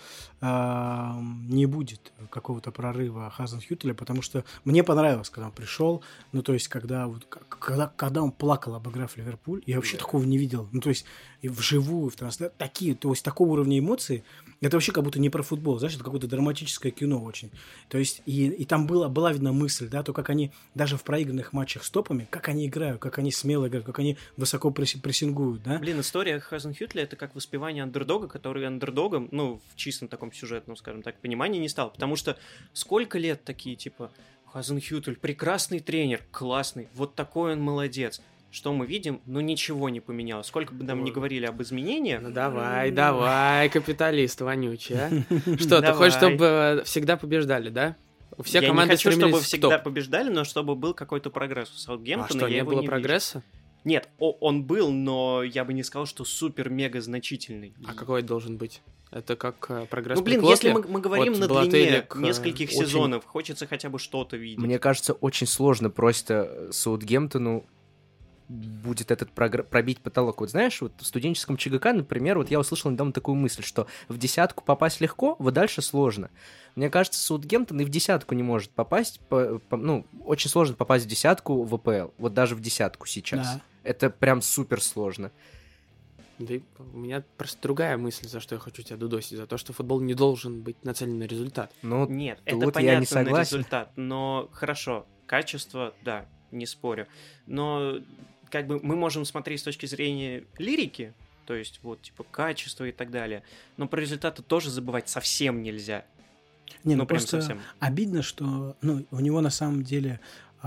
[0.42, 1.14] э,
[1.48, 6.68] не будет какого-то прорыва Хазенхютеля, потому что мне понравилось, когда он пришел, ну, то есть,
[6.68, 10.68] когда, вот, когда, когда он плакал, обыграв Ливерпуль, я вообще такого не видел.
[10.72, 11.06] Ну, то есть,
[11.42, 14.24] и вживую, в трансляции, такие, то есть, такого уровня эмоций,
[14.62, 17.52] это вообще как будто не про футбол, знаешь, это какое-то драматическое кино очень.
[17.90, 21.04] То есть, и, и там была, была видна мысль, да, то, как они даже в
[21.04, 25.00] проигранных матчах с топами, как они играют, как они смело играют, как они высоко пресс-
[25.00, 25.78] прессингуют, да.
[25.78, 31.04] Блин, история Хазенхютля это как воспевание андердога, который андердогом, ну, в чистом таком сюжетном, скажем
[31.04, 31.92] так, понимании не стал.
[31.92, 32.38] Потому что
[32.74, 34.12] сколько лет такие, типа,
[34.52, 38.20] Хазенхютель, прекрасный тренер, классный, вот такой он молодец.
[38.50, 39.22] Что мы видим?
[39.28, 40.48] Ну, ничего не поменялось.
[40.48, 45.10] Сколько бы нам ни говорили об изменениях, Ну давай, давай, капиталист вонючий, а.
[45.60, 47.96] Что, ты хочешь, чтобы э, всегда побеждали, да?
[48.44, 49.84] Все я команды не хочу, чтобы всегда топ.
[49.84, 52.40] побеждали, но чтобы был какой-то прогресс у А Саутгемптона.
[52.40, 52.92] что, я не было не вижу.
[53.88, 57.74] Нет, он был, но я бы не сказал, что супер-мега значительный.
[57.88, 58.82] А какой это должен быть?
[59.12, 62.20] Это как э, прогресс Ну, блин, если мы, мы говорим от на длине к, э,
[62.20, 64.60] нескольких очень- сезонов, хочется хотя бы что-то видеть.
[64.60, 67.66] Мне кажется, очень сложно просто Саутгемптону
[68.50, 70.40] будет этот прогр- пробить потолок.
[70.40, 74.18] Вот знаешь, вот в студенческом ЧГК, например, вот я услышал недавно такую мысль, что в
[74.18, 76.30] десятку попасть легко, вот дальше сложно.
[76.76, 81.06] Мне кажется, Саутгемптон и в десятку не может попасть, по- по- ну, очень сложно попасть
[81.06, 83.56] в десятку в АПЛ, вот даже в десятку сейчас.
[83.56, 83.62] Да.
[83.88, 85.32] Это прям супер сложно.
[86.40, 89.38] Да и у меня просто другая мысль, за что я хочу тебя дудосить.
[89.38, 91.74] За то, что футбол не должен быть нацелен на результат.
[91.82, 93.34] Ну, Нет, тут это я понятно не согласен.
[93.34, 97.08] на результат, но хорошо, качество, да, не спорю.
[97.48, 98.00] Но
[98.52, 101.14] как бы мы можем смотреть с точки зрения лирики,
[101.46, 103.44] то есть вот типа качество и так далее,
[103.78, 106.06] но про результаты тоже забывать совсем нельзя.
[106.84, 107.62] Не, ну, ну прям просто совсем.
[107.80, 110.20] обидно, что ну, у него на самом деле,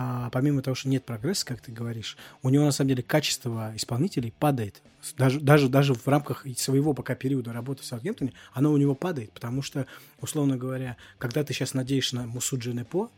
[0.02, 3.70] а, помимо того, что нет прогресса, как ты говоришь, у него на самом деле качество
[3.76, 4.80] исполнителей падает.
[5.18, 9.30] Даже, даже, даже в рамках своего пока периода работы в Саутгемптоне, оно у него падает,
[9.32, 9.86] потому что,
[10.22, 13.10] условно говоря, когда ты сейчас надеешься на Мусу Дженепо,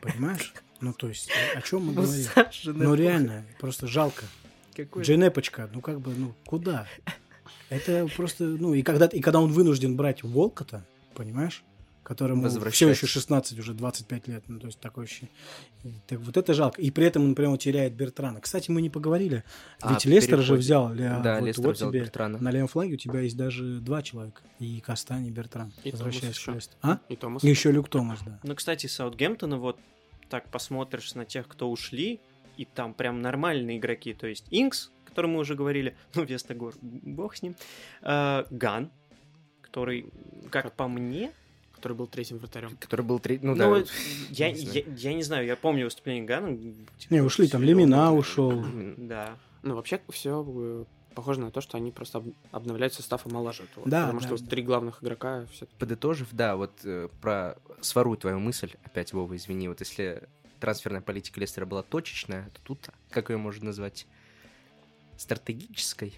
[0.00, 0.52] понимаешь?
[0.80, 2.26] Ну, то есть, о чем мы говорим?
[2.64, 4.24] Ну, реально, просто жалко.
[4.74, 5.04] Какой...
[5.04, 6.88] Дженепочка, ну как бы, ну куда?
[7.68, 10.84] Это просто, ну и когда, и когда он вынужден брать Волкота,
[11.14, 11.62] понимаешь,
[12.06, 15.30] которому все еще 16, уже 25 лет, ну то есть такое ощущение.
[15.84, 16.80] И Так вот это жалко.
[16.80, 18.40] И при этом он прямо теряет Бертрана.
[18.40, 19.42] Кстати, мы не поговорили.
[19.80, 20.60] А, Ведь Лестер же переходе.
[20.60, 20.92] взял.
[20.94, 22.38] Ля- Да, вот, Лестер вот взял тебе Бертрана.
[22.38, 24.40] на левом флаге у тебя есть даже два человека.
[24.60, 25.72] И Кастань, и Бертран.
[25.84, 26.76] И Возвращаясь Томас еще.
[26.82, 26.98] А?
[27.08, 27.44] И Томас.
[27.44, 28.38] И еще Люк Томас, да.
[28.44, 29.78] Ну, кстати, Саутгемптона, вот
[30.30, 32.20] так посмотришь на тех, кто ушли,
[32.56, 36.74] и там прям нормальные игроки, то есть Инкс, о котором мы уже говорили, ну, Вестагор,
[36.80, 37.54] бог с ним,
[38.02, 38.90] э, Ган,
[39.60, 40.06] который,
[40.50, 41.32] как Как- по мне,
[41.76, 42.76] который был третьим вратарем.
[42.78, 43.38] Который был три...
[43.40, 43.84] Ну, ну, да.
[44.30, 44.96] я, не я, знаю.
[44.96, 46.56] я не знаю, я помню выступление Гана.
[46.56, 48.64] типа, Не, ушли, там Лемина ну, ушел.
[48.96, 49.36] Да.
[49.62, 53.86] Ну, вообще, все похоже на то, что они просто об- обновляют состав и омолаживают его.
[53.86, 54.50] Да, Потому да, что да.
[54.50, 59.68] три главных игрока все Подытожив, да, вот э, про сворую твою мысль, опять, Вова, извини,
[59.68, 60.28] вот если
[60.60, 64.06] трансферная политика Лестера была точечная, то тут, как ее можно назвать,
[65.16, 66.14] стратегической.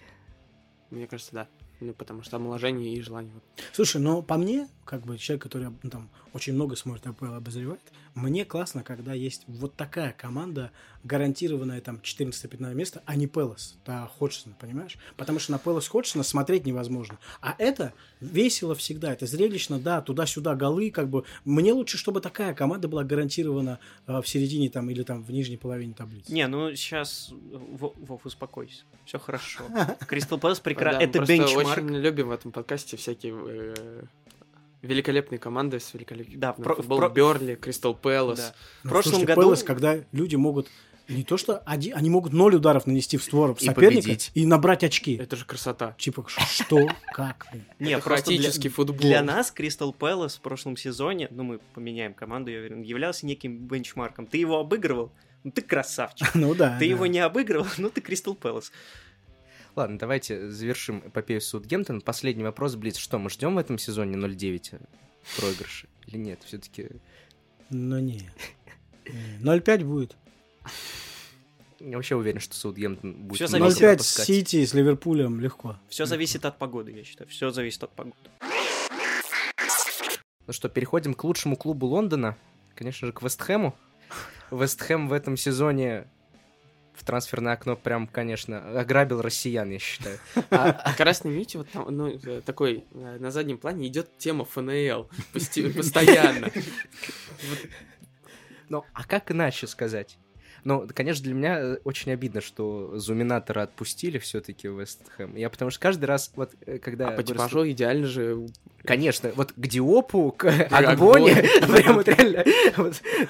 [0.90, 1.48] Мне кажется, да.
[1.80, 3.32] Ну, потому что омоложение и желание.
[3.72, 7.82] Слушай, но по мне, как бы человек, который ну, там очень много смотрит АПЛ, обозревает,
[8.14, 10.70] мне классно, когда есть вот такая команда,
[11.04, 14.96] гарантированная там 14-15 место, а не Пелос, да Ходжсона, понимаешь?
[15.18, 17.18] Потому что на Пелос Ходжсона смотреть невозможно.
[17.42, 21.24] А это весело всегда, это зрелищно, да, туда-сюда голы, как бы.
[21.44, 25.58] Мне лучше, чтобы такая команда была гарантирована э, в середине там или там в нижней
[25.58, 26.32] половине таблицы.
[26.32, 28.84] Не, ну сейчас, Вов, успокойся.
[29.04, 29.64] Все хорошо.
[30.08, 31.00] Кристал Пэлас прекрасно.
[31.00, 31.78] Мы Это просто бенчмарк.
[31.78, 33.34] очень любим в этом подкасте всякие
[34.82, 36.98] великолепные команды с великолепным Да, про- футбол.
[36.98, 38.38] про- Берли, Кристал Пэлас.
[38.38, 38.54] Да.
[38.84, 40.68] В прошлом слушайте, году- Пэлас, когда люди могут
[41.08, 44.30] не то что один, они могут ноль ударов нанести в створ И соперника победить.
[44.34, 45.16] и набрать очки.
[45.16, 45.94] Это же красота.
[45.98, 47.46] Типа, что, как?
[47.78, 48.98] Не, хаотический футбол.
[48.98, 53.56] Для нас Кристал Пэлас в прошлом сезоне, ну мы поменяем команду, я уверен, являлся неким
[53.66, 54.26] бенчмарком.
[54.26, 55.10] Ты его обыгрывал,
[55.44, 56.28] ну ты красавчик.
[56.34, 56.78] Ну да.
[56.78, 58.70] Ты его не обыгрывал, ну ты Кристал Пэлас.
[59.78, 62.00] Ладно, давайте завершим эпопею Саутгемптон.
[62.00, 62.96] Последний вопрос, Блиц.
[62.96, 64.80] Что, мы ждем в этом сезоне 0-9
[65.36, 65.88] проигрыши?
[66.08, 66.40] Или нет?
[66.42, 66.88] Все-таки
[67.70, 68.28] Ну не.
[69.06, 69.38] Не.
[69.40, 70.16] 0-5 будет.
[71.78, 73.84] я вообще уверен, что Саутгемптон будет Всё много зависит.
[73.84, 74.26] 0-5 с пропускать.
[74.26, 75.78] Сити, с Ливерпулем легко.
[75.88, 77.30] Все зависит от погоды, я считаю.
[77.30, 78.16] Все зависит от погоды.
[80.48, 82.36] Ну что, переходим к лучшему клубу Лондона.
[82.74, 83.78] Конечно же, к Вестхэму.
[84.50, 86.08] Вестхэм в этом сезоне
[86.98, 90.18] в трансферное окно прям, конечно, ограбил россиян, я считаю.
[90.50, 94.44] А- А красной нитью вот там, ну, э, такой э, на заднем плане идет тема
[94.44, 96.50] ФНЛ постоянно.
[98.70, 100.18] Ну, а как иначе сказать?
[100.64, 105.36] Ну, конечно, для меня э, очень обидно, что Зуминатора отпустили все-таки в Вестхэм.
[105.36, 107.08] Я потому что каждый раз, вот, э, когда...
[107.08, 108.48] А по типажу идеально же
[108.84, 111.34] Конечно, вот к Диопу, к Агбоне,
[111.66, 112.44] прям вот реально,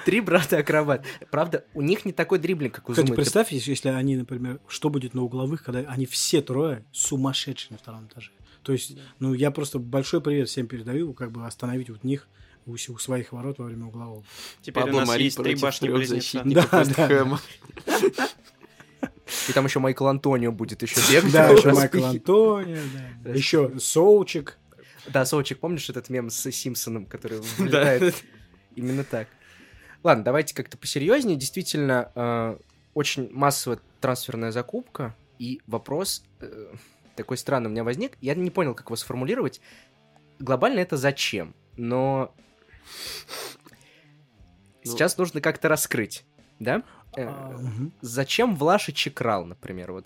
[0.05, 1.05] три брата-акробат.
[1.31, 5.13] Правда, у них не такой дриблинг, как у Кстати, представь, если они, например, что будет
[5.13, 8.31] на угловых, когда они все трое сумасшедшие на втором этаже.
[8.63, 12.27] То есть, ну, я просто большой привет всем передаю, как бы остановить вот них
[12.65, 14.23] у, у своих ворот во время углового.
[14.61, 16.21] Теперь Пабло у нас Мари есть три против башни трех близнеца.
[16.21, 17.39] защитников Да, да.
[19.47, 21.31] И там еще Майкл Антонио будет еще бегать.
[21.31, 21.71] Да, еще.
[21.71, 22.77] Майкл Антонио,
[23.23, 23.31] да.
[23.31, 24.57] Еще Соучик.
[25.07, 28.15] Да, Соучик, помнишь этот мем с Симпсоном, который влетает?
[28.75, 29.27] Именно так.
[30.03, 31.37] Ладно, давайте как-то посерьезнее.
[31.37, 32.57] Действительно, э,
[32.93, 35.15] очень массовая трансферная закупка.
[35.39, 36.73] И вопрос э,
[37.15, 38.17] такой странный у меня возник.
[38.21, 39.61] Я не понял, как его сформулировать.
[40.39, 41.53] Глобально это зачем?
[41.75, 42.33] Но
[44.85, 44.91] Ну.
[44.91, 46.25] сейчас нужно как-то раскрыть,
[46.59, 46.83] да?
[47.15, 47.59] Э, А.
[48.01, 49.91] Зачем Влашич и Крал, например?
[49.91, 50.05] Вот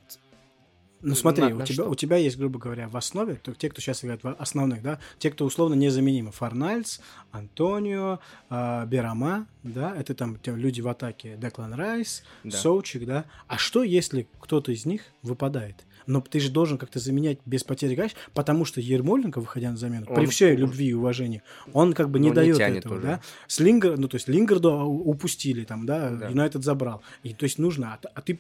[1.06, 1.90] Ну смотри, На- у, на тебя, что?
[1.90, 5.00] у тебя есть, грубо говоря, в основе, то, те, кто сейчас играет в основных, да,
[5.20, 6.32] те, кто условно незаменимы.
[6.32, 7.00] Фарнальц,
[7.32, 8.20] Антонио,
[8.50, 11.36] а, Берама, да, это там люди в атаке.
[11.36, 12.58] Деклан Райс, Да.
[12.58, 13.26] Соучик, да.
[13.48, 15.84] А что, если кто-то из них выпадает?
[16.08, 20.06] Но ты же должен как-то заменять без потери играч, потому что Ермоленко, выходя на замену,
[20.06, 21.42] при Он- всей любви и уважении,
[21.74, 23.04] он как бы не Ну, не дает тянет этого, уже.
[23.04, 23.22] да.
[23.48, 26.30] С Лингер, ну, то есть Лингарду упустили там, да, Да.
[26.30, 27.02] Юнайтед забрал.
[27.24, 28.38] И, то есть нужно, а, а ты,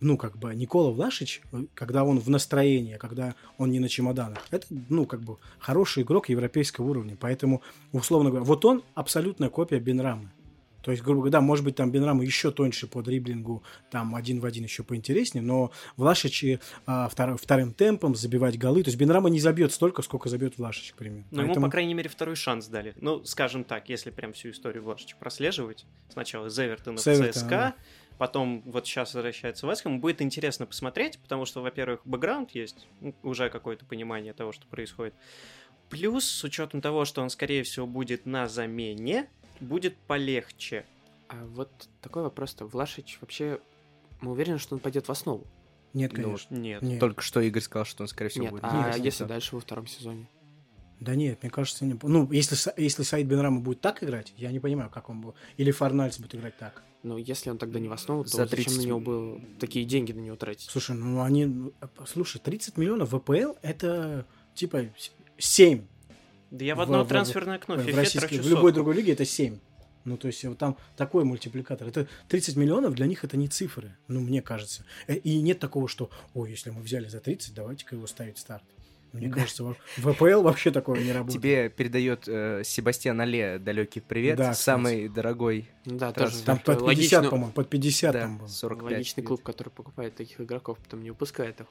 [0.00, 1.42] ну, как бы, Никола Влашич,
[1.74, 6.28] когда он в настроении, когда он не на чемоданах, это, ну, как бы, хороший игрок
[6.28, 7.16] европейского уровня.
[7.18, 10.30] Поэтому, условно говоря, вот он абсолютная копия Бенрамы.
[10.84, 14.40] То есть, грубо говоря, да, может быть, там Бенрама еще тоньше по дриблингу, там один
[14.40, 18.82] в один еще поинтереснее, но Влашич а, втор- вторым темпом забивать голы.
[18.82, 21.24] То есть Бенрама не забьет столько, сколько забьет Влашич, к примеру.
[21.30, 22.94] Но ему, Поэтому- по крайней мере, второй шанс дали.
[23.00, 25.86] Ну, скажем так, если прям всю историю Влашича прослеживать.
[26.10, 27.74] Сначала из Эвертона в ЦСКА, да.
[28.18, 30.00] потом вот сейчас возвращается в Вестхэм.
[30.00, 35.14] Будет интересно посмотреть, потому что, во-первых, бэкграунд есть, ну, уже какое-то понимание того, что происходит.
[35.88, 39.28] Плюс, с учетом того, что он, скорее всего, будет на замене,
[39.60, 40.84] будет полегче.
[41.28, 42.66] А вот такой вопрос-то.
[42.66, 43.60] Влашич вообще...
[44.20, 45.46] Мы уверены, что он пойдет в основу?
[45.92, 46.54] Нет, Ну, конечно.
[46.54, 46.82] Нет.
[46.82, 47.00] Нет.
[47.00, 48.64] Только что Игорь сказал, что он, скорее всего, Нет, будет.
[48.64, 49.28] а Нет, если нет.
[49.28, 50.28] дальше во втором сезоне?
[51.00, 51.98] Да нет, мне кажется, не...
[52.02, 55.34] Ну, если, если Саид Бенрама будет так играть, я не понимаю, как он был.
[55.56, 56.82] Или Фарнальц будет играть так.
[57.02, 59.84] Ну, если он тогда не в основу, то За зачем 30 на него было такие
[59.84, 60.70] деньги на него тратить?
[60.70, 61.44] Слушай, ну они...
[61.46, 61.72] ну,
[62.06, 64.86] Слушай, 30 миллионов ВПЛ это типа
[65.36, 65.84] 7.
[66.50, 69.12] Да я в В- одно в- трансферное окно в, российской- трачу в любой другой лиге
[69.12, 69.58] это 7.
[70.04, 71.88] Ну, то есть вот там такой мультипликатор.
[71.88, 74.84] Это 30 миллионов для них это не цифры, ну, мне кажется.
[75.06, 78.40] Э, И нет такого, что, ой, если мы взяли за 30, давайте-ка его ставить в
[78.40, 78.62] старт.
[79.14, 81.40] Мне кажется, в в ВПЛ вообще такое не работает.
[81.40, 84.64] Тебе передает э, Себастьян Але далекий привет, Да, кстати.
[84.64, 85.70] самый дорогой.
[85.86, 86.30] Ну да, Трансфер.
[86.32, 86.82] тоже Там под 50,
[87.22, 88.46] логично- по-моему, под 50 Да, там было.
[88.48, 88.92] 45.
[88.92, 91.66] логичный клуб, который покупает таких игроков, потом не выпускает их.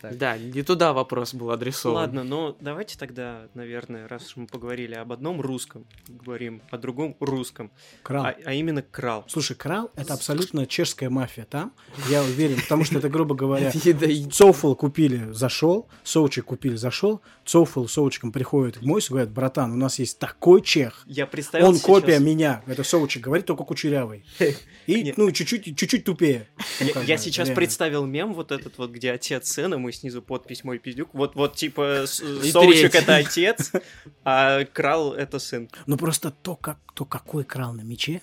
[0.00, 0.18] Так.
[0.18, 1.96] Да, не туда вопрос был адресован.
[1.96, 7.16] Ладно, но давайте тогда, наверное, раз уж мы поговорили об одном русском, говорим о другом
[7.20, 7.70] русском,
[8.02, 8.26] Крал.
[8.26, 9.24] а, а именно крал.
[9.28, 11.72] Слушай, Крал это абсолютно чешская мафия там,
[12.08, 13.70] я уверен, потому что это, грубо говоря.
[14.32, 19.76] Цоуфл купили, зашел, Соучик купили, зашел, Цоуфл с Соучиком приходит к Мойсу, говорят, братан, у
[19.76, 24.24] нас есть такой чех, Я представил он копия меня, это Соучик говорит, только кучерявый.
[24.86, 26.48] И, ну, чуть-чуть, чуть-чуть тупее.
[27.06, 31.08] Я, сейчас представил мем вот этот вот, где отец сына, мы снизу подпись мой пиздюк.
[31.12, 32.98] Вот, вот типа с- И Соучек третий.
[32.98, 33.72] это отец,
[34.24, 35.68] а Крал это сын.
[35.86, 38.20] Ну, просто то, как, то, какой крал на мяче,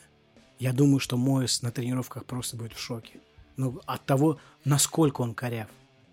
[0.60, 3.20] я думаю, что Моэс на тренировках просто будет в шоке.
[3.58, 5.68] Ну, от того, насколько он коряв.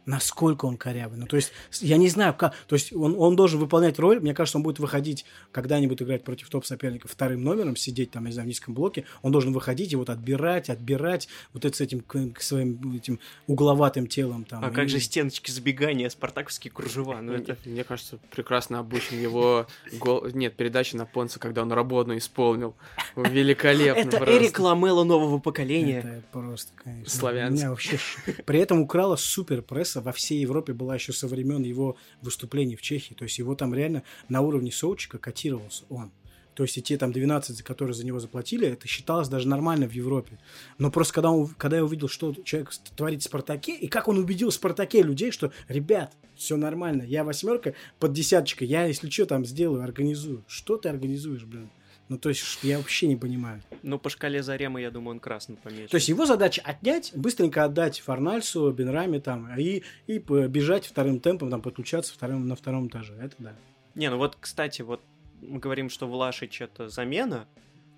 [0.06, 1.18] Насколько он корявый.
[1.18, 2.54] Ну, то есть, я не знаю, как...
[2.66, 4.20] То есть, он, он должен выполнять роль.
[4.20, 8.46] Мне кажется, он будет выходить, когда-нибудь играть против топ-соперников вторым номером, сидеть там, не знаю,
[8.46, 9.04] в низком блоке.
[9.22, 13.18] Он должен выходить и вот отбирать, отбирать вот это с этим к, к своим этим
[13.46, 14.44] угловатым телом.
[14.44, 17.18] Там, А как И- же стеночки сбегания, спартаковские кружева?
[17.22, 17.56] Ну это...
[17.64, 20.26] Мне кажется, прекрасно обучен его гол...
[20.34, 22.74] Нет, передача на Понца, когда он работу исполнил.
[23.16, 24.36] Великолепно Это просто.
[24.36, 25.98] Эрик Ламело нового поколения.
[26.00, 27.10] Это просто, конечно.
[27.10, 27.54] Славянск.
[27.54, 27.98] У меня вообще...
[28.44, 29.62] При этом у Крала супер
[29.94, 33.14] пресса во всей Европе была еще со времен его выступлений в Чехии.
[33.14, 36.10] То есть его там реально на уровне Соучика котировался он.
[36.54, 39.88] То есть и те там 12, за которые за него заплатили, это считалось даже нормально
[39.88, 40.38] в Европе.
[40.78, 44.18] Но просто когда, он, когда я увидел, что человек творит в Спартаке, и как он
[44.18, 49.26] убедил в Спартаке людей, что, ребят, все нормально, я восьмерка под десяточкой, я, если что,
[49.26, 50.44] там сделаю, организую.
[50.46, 51.70] Что ты организуешь, блин?
[52.08, 53.62] Ну, то есть, я вообще не понимаю.
[53.82, 55.88] Ну, по шкале Заремы, я думаю, он красный помечен.
[55.88, 61.50] То есть его задача отнять, быстренько отдать Фарнальсу, Бенраме там, и, и бежать вторым темпом,
[61.50, 63.14] там, подключаться вторым, на втором этаже.
[63.22, 63.54] Это да.
[63.94, 65.00] Не, ну вот, кстати, вот
[65.40, 67.46] мы говорим, что Влашич это замена,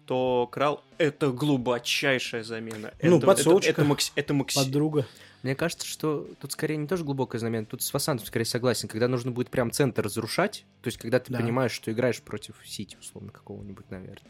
[0.05, 2.93] то Крал это глубочайшая замена.
[3.03, 5.07] Ну, это, под это, это, макс- это макси- Подруга.
[5.47, 9.07] Мне кажется, что тут скорее не тоже глубокое знамение, тут с Фасантом скорее согласен, когда
[9.07, 11.39] нужно будет прям центр разрушать, то есть когда ты Да.
[11.39, 14.29] понимаешь, что играешь против Сити, условно, какого-нибудь, наверное.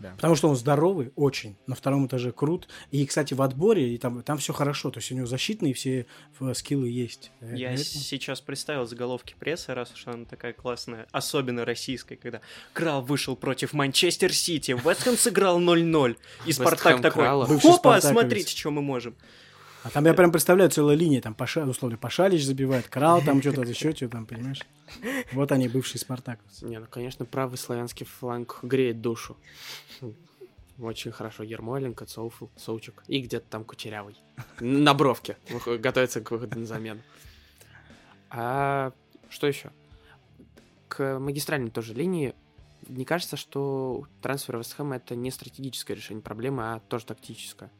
[0.00, 0.10] Да.
[0.16, 1.56] Потому что он здоровый, очень.
[1.66, 2.68] На втором этаже крут.
[2.90, 4.90] И, кстати, в отборе и там, там все хорошо.
[4.90, 6.04] То есть у него защитные все
[6.40, 7.30] э, скиллы есть.
[7.40, 12.40] Э, Я поэтому- сейчас представил заголовки прессы, раз уж она такая классная, особенно российская, когда
[12.74, 18.82] Крал вышел против Манчестер Сити, Вестхэм сыграл 0-0, и Спартак такой, опа, смотрите, что мы
[18.82, 19.14] можем.
[19.84, 23.62] А там я прям представляю целая линия, там Паша, условно, Пашалич забивает, Крал там что-то,
[23.62, 24.62] еще что там, понимаешь?
[25.32, 26.64] Вот они, бывшие спартаковцы.
[26.64, 29.36] Не, ну, конечно, правый славянский фланг греет душу.
[30.78, 31.42] Очень хорошо.
[31.42, 33.04] Ермоленко, Цоуфл, Соучик.
[33.08, 34.16] И где-то там Кучерявый.
[34.58, 35.36] На бровке.
[35.66, 37.02] Готовится к выходу на замену.
[38.30, 38.92] А
[39.28, 39.70] что еще?
[40.88, 42.34] К магистральной тоже линии
[42.88, 47.70] не кажется, что трансфер Вестхэма это не стратегическое решение проблемы, а тоже тактическое.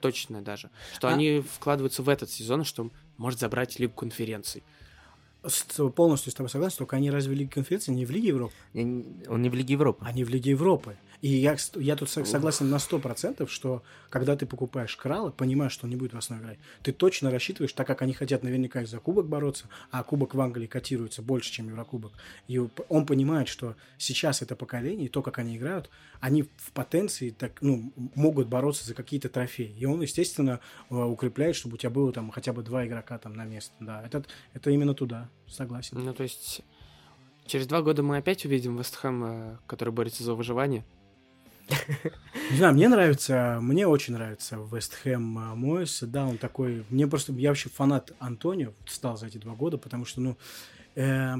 [0.00, 0.70] Точное даже.
[0.94, 4.62] Что А- они вкладываются в этот сезон, что может забрать Лигу конференций.
[5.46, 9.42] С- полностью с тобой согласен, только они разве Лиги конференции не в Лиге Европы, Он
[9.42, 10.04] не в Лиге Европы.
[10.06, 10.96] они в Лиге Европы.
[11.20, 15.84] И я, я тут со- согласен на 100%, что когда ты покупаешь Крала, понимаешь, что
[15.84, 18.86] он не будет в основе играть, ты точно рассчитываешь, так как они хотят наверняка и
[18.86, 22.12] за Кубок бороться, а Кубок в Англии котируется больше, чем Еврокубок,
[22.48, 27.30] и он понимает, что сейчас это поколение, и то, как они играют, они в потенции
[27.30, 29.74] так, ну, могут бороться за какие-то трофеи.
[29.78, 33.34] И он, естественно, э, укрепляет, чтобы у тебя было там хотя бы два игрока там
[33.34, 33.74] на место.
[33.80, 36.02] Да, это, это именно туда, согласен.
[36.02, 36.62] Ну, то есть,
[37.46, 40.84] через два года мы опять увидим Вестхэм, э, который борется за выживание.
[42.50, 46.02] Не знаю, мне нравится, мне очень нравится Вест Хэм Мойс.
[46.02, 46.84] Да, он такой...
[46.90, 47.32] Мне просто...
[47.32, 50.36] Я вообще фанат Антонио стал за эти два года, потому что, ну,
[50.94, 51.34] э,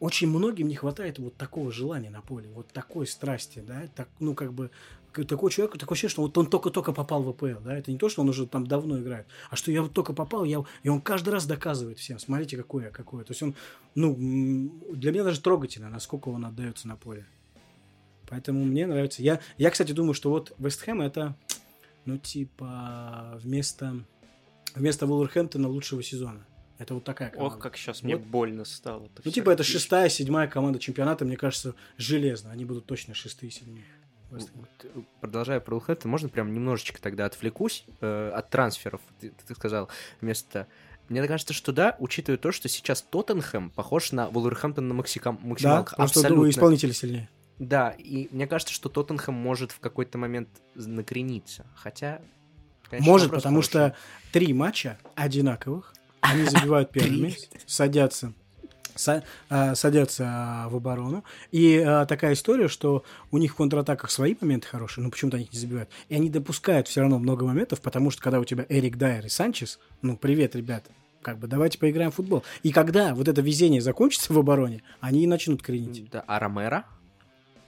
[0.00, 4.34] очень многим не хватает вот такого желания на поле, вот такой страсти, да, так, ну,
[4.34, 4.70] как бы,
[5.12, 8.08] такой человек, такое ощущение, что вот он только-только попал в АПЛ, да, это не то,
[8.08, 11.00] что он уже там давно играет, а что я вот только попал, я, и он
[11.02, 13.24] каждый раз доказывает всем, смотрите, какой я, какой я.
[13.24, 13.54] То есть он,
[13.94, 14.14] ну,
[14.92, 17.26] для меня даже трогательно, насколько он отдается на поле.
[18.30, 19.22] Поэтому мне нравится.
[19.22, 21.36] Я, я, кстати, думаю, что вот Вест Хэм это,
[22.04, 24.04] ну, типа, вместо,
[24.74, 26.46] вместо Вулверхэмптона лучшего сезона.
[26.78, 27.56] Это вот такая команда.
[27.56, 28.24] Ох, как сейчас мне Вот.
[28.24, 29.10] больно стало.
[29.24, 32.52] Ну, типа, это шестая, седьмая команда чемпионата, мне кажется, железно.
[32.52, 33.84] Они будут точно шестые, седьмые.
[34.30, 34.38] Э,
[35.20, 39.90] Продолжая про Вулверхэмптон, можно прям немножечко тогда отвлекусь э, от трансферов, ты, ты сказал,
[40.20, 40.68] вместо...
[41.08, 45.48] Мне кажется, что да, учитывая то, что сейчас Тоттенхэм похож на Вулверхэмптон на максикам, Да,
[45.48, 45.96] максималках.
[45.96, 46.44] просто Абсолютно.
[46.46, 47.28] у исполнителя сильнее.
[47.60, 51.66] Да, и мне кажется, что Тоттенхэм может в какой-то момент накрениться.
[51.74, 52.22] Хотя...
[52.88, 53.68] конечно, Может, потому хороший.
[53.68, 53.96] что
[54.32, 58.32] три матча одинаковых, они забивают первыми, садятся
[58.96, 61.22] са- а, садятся а, в оборону.
[61.50, 65.44] И а, такая история, что у них в контратаках свои моменты хорошие, но почему-то они
[65.44, 65.90] их не забивают.
[66.08, 69.28] И они допускают все равно много моментов, потому что когда у тебя Эрик Дайер и
[69.28, 70.86] Санчес, ну, привет, ребят,
[71.20, 72.42] как бы давайте поиграем в футбол.
[72.62, 76.08] И когда вот это везение закончится в обороне, они и начнут кренить.
[76.10, 76.86] Да, а Ромеро?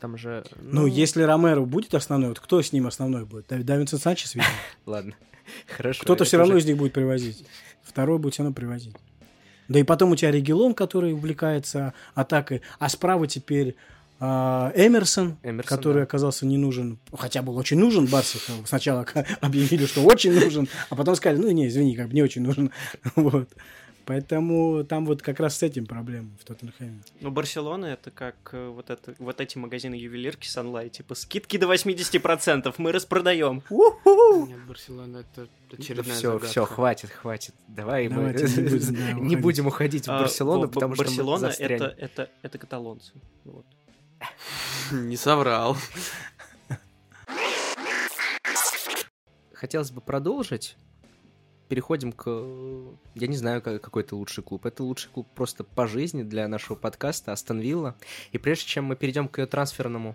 [0.02, 0.42] Там же...
[0.60, 3.46] Ну, если Ромеро будет основной, вот кто с ним основной будет?
[3.46, 4.50] Дав- Давинсон Санчес, видимо.
[4.86, 5.14] Ладно,
[5.68, 6.02] хорошо.
[6.02, 7.46] Кто-то все равно из них будет привозить.
[7.84, 8.96] Второй будет все равно привозить.
[9.68, 13.76] Да и потом у тебя Регелон, который увлекается атакой, а справа теперь
[14.18, 16.02] а, Эмерсон, Эмерсон, который да.
[16.02, 18.40] оказался не нужен, хотя был очень нужен Барсе.
[18.64, 19.06] Сначала
[19.40, 22.72] объявили, что очень нужен, а потом сказали, ну не, извини, как бы не очень нужен.
[23.14, 23.48] Вот.
[24.04, 27.02] Поэтому там вот как раз с этим проблема в Тоттенхэме.
[27.20, 31.72] Ну, Барселона это как э, вот, это, вот эти магазины ювелирки Sunlight, типа скидки до
[31.72, 33.62] 80%, мы распродаем.
[33.70, 36.46] Нет, Барселона это очередная все, загадка.
[36.48, 37.54] все, хватит, хватит.
[37.68, 39.40] Давай мы не будем, да, не уходить.
[39.40, 43.12] будем уходить в А, Барселону, потому что Барселона это, это, это каталонцы.
[43.44, 43.66] Вот.
[44.92, 45.76] Не соврал.
[49.54, 50.76] Хотелось бы продолжить.
[51.72, 52.26] Переходим к...
[53.14, 54.66] Я не знаю, как- какой это лучший клуб.
[54.66, 57.96] Это лучший клуб просто по жизни для нашего подкаста Астон Вилла.
[58.30, 60.14] И прежде чем мы перейдем к ее трансферному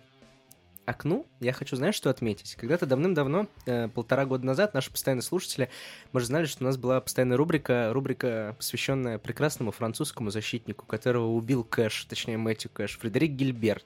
[0.85, 2.53] окну, я хочу, знаешь, что отметить?
[2.53, 5.71] Когда-то давным-давно, э, полтора года назад, наши постоянные слушатели,
[6.11, 11.31] мы же знали, что у нас была постоянная рубрика, рубрика, посвященная прекрасному французскому защитнику, которого
[11.31, 13.85] убил Кэш, точнее Мэтью Кэш, Фредерик Гильберт.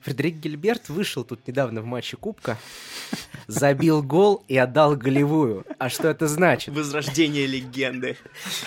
[0.00, 2.56] Фредерик Гильберт вышел тут недавно в матче Кубка,
[3.48, 5.64] забил гол и отдал голевую.
[5.78, 6.72] А что это значит?
[6.74, 8.16] Возрождение легенды.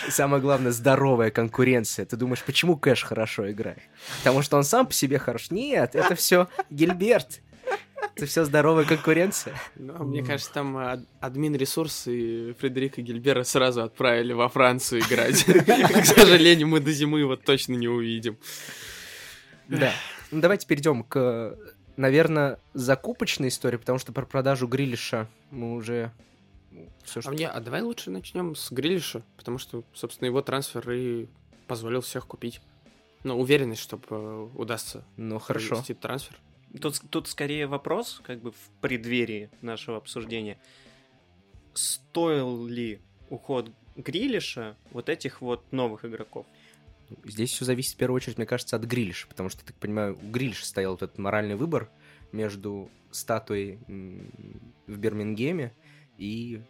[0.09, 2.05] Самое главное, здоровая конкуренция.
[2.05, 3.79] Ты думаешь, почему Кэш хорошо играет?
[4.17, 5.51] Потому что он сам по себе хорош?
[5.51, 7.41] Нет, это все Гильберт.
[8.15, 9.53] Это все здоровая конкуренция.
[9.75, 15.43] Ну, мне кажется, там ад- админ ресурс и Фредерика Гильбера сразу отправили во Францию играть.
[15.45, 18.37] К сожалению, мы до зимы его точно не увидим.
[19.67, 19.93] Да.
[20.31, 21.55] Ну, давайте перейдем к,
[22.01, 26.11] наверное, закупочной истории, потому что про продажу Грилиша мы уже...
[27.03, 31.27] Все, А мне, а давай лучше начнем с Грилиша, потому что, собственно, его трансфер и
[31.67, 32.61] позволил всех купить.
[33.23, 35.83] Ну, уверенность, чтобы удастся Ну, хорошо.
[35.99, 36.37] трансфер.
[36.81, 40.57] Тут, тут скорее вопрос, как бы в преддверии нашего обсуждения.
[41.73, 46.47] Стоил ли уход Грилиша вот этих вот новых игроков?
[47.25, 50.17] Здесь все зависит в первую очередь, мне кажется, от Грилиша, потому что, я так понимаю,
[50.21, 51.89] у Грилиша стоял вот этот моральный выбор
[52.31, 53.79] между статуей
[54.87, 55.73] в Бирмингеме
[56.17, 56.61] и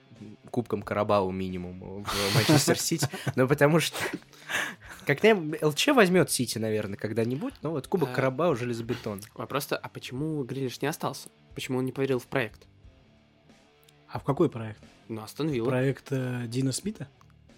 [0.50, 3.08] Кубком Карабау минимум в Манчестер Сити.
[3.36, 3.98] Ну, потому что...
[5.06, 8.14] Как-нибудь ЛЧ возьмет Сити, наверное, когда-нибудь, но вот Кубок А.
[8.14, 9.22] Карабау железобетон.
[9.34, 11.30] Вопрос то а почему Грилиш не остался?
[11.56, 12.68] Почему он не поверил в проект?
[14.08, 14.84] А в какой проект?
[15.08, 15.70] Ну, Астон Вилла.
[15.70, 17.08] Проект э, Дина Смита?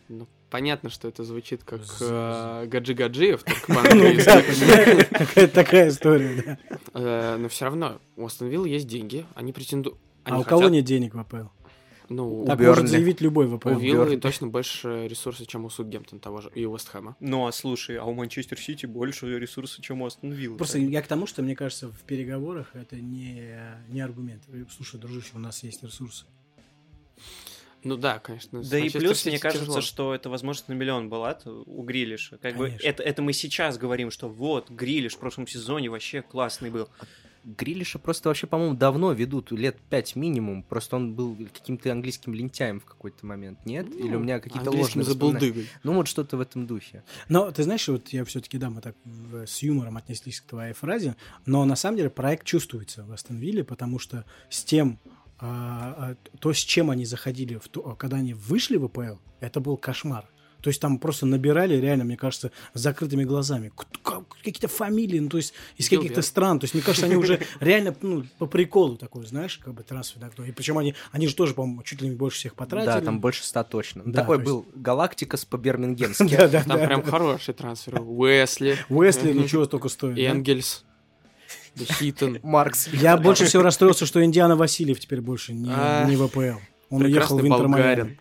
[0.08, 5.48] Ну, понятно, что это звучит как э, Гаджи-Гаджиев, только по-английски.
[5.48, 6.78] такая история, да.
[6.94, 9.98] Э, Но все равно у Астон Вилла есть деньги, они претендуют...
[10.26, 11.48] А у кого нет денег в АПЛ?
[12.10, 12.70] Ну, У Так Бернли.
[12.70, 13.70] может заявить любой ВПЛ.
[13.70, 17.16] у Виллы точно больше ресурсов, чем у Сутгемптона того же, и у Вестхэма.
[17.20, 20.58] Ну а слушай, а у Манчестер Сити больше ресурсов, чем у Астон Виллы.
[20.58, 23.56] Просто я к тому, что мне кажется, в переговорах это не,
[23.90, 24.44] не аргумент.
[24.70, 26.26] Слушай, дружище, у нас есть ресурсы.
[27.84, 28.64] Ну да, конечно.
[28.64, 29.82] Да и плюс, мне кажется, тяжело.
[29.82, 32.38] что это возможность на миллион была у Грилиша.
[32.38, 32.88] Как бы Конечно.
[32.88, 36.90] это, это мы сейчас говорим, что вот, Грилиш в прошлом сезоне вообще классный был.
[37.44, 40.64] Грилиша просто вообще, по-моему, давно ведут, лет пять минимум.
[40.64, 43.88] Просто он был каким-то английским лентяем в какой-то момент, нет?
[43.90, 45.68] Ну, Или у меня какие-то ложные забулдыгой.
[45.84, 47.04] Ну, вот что-то в этом духе.
[47.28, 48.96] Но ты знаешь, вот я все-таки, да, мы так
[49.46, 51.16] с юмором отнеслись к твоей фразе,
[51.46, 55.23] но на самом деле проект чувствуется в Астон Вилле, потому что с тем, а, а,
[56.40, 60.26] то, с чем они заходили, в то- когда они вышли в АПЛ, это был кошмар.
[60.62, 63.74] То есть там просто набирали, реально, мне кажется, с закрытыми глазами.
[64.46, 66.60] Какие-то фамилии, ну, то есть из каких-то стран.
[66.60, 70.22] То есть, мне кажется, они уже реально ну, по приколу такой, знаешь, как бы трансфер.
[70.22, 70.48] такой.
[70.48, 72.92] И причем они, они же тоже, по-моему, чуть ли не больше всех потратили.
[72.94, 74.04] Да, там больше ста точно.
[74.06, 76.24] Ну, Да, Такой то был Галактикас по-бирмингемски.
[76.38, 77.12] Да, да, Там да, прям да.
[77.12, 78.00] хороший трансфер.
[78.02, 78.78] Уэсли.
[78.88, 79.42] Уэсли Мгм.
[79.44, 80.16] ничего только стоит.
[80.16, 80.22] да?
[80.22, 80.86] Энгельс.
[81.76, 82.40] Да Хиттон.
[82.44, 82.88] Маркс.
[82.94, 85.70] Я больше всего расстроился, что Индиана Васильев теперь больше не,
[86.08, 86.60] не в АПЛ.
[86.90, 88.20] Он уехал в Интер Майами.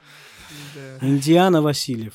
[1.01, 2.15] Индиана Васильев.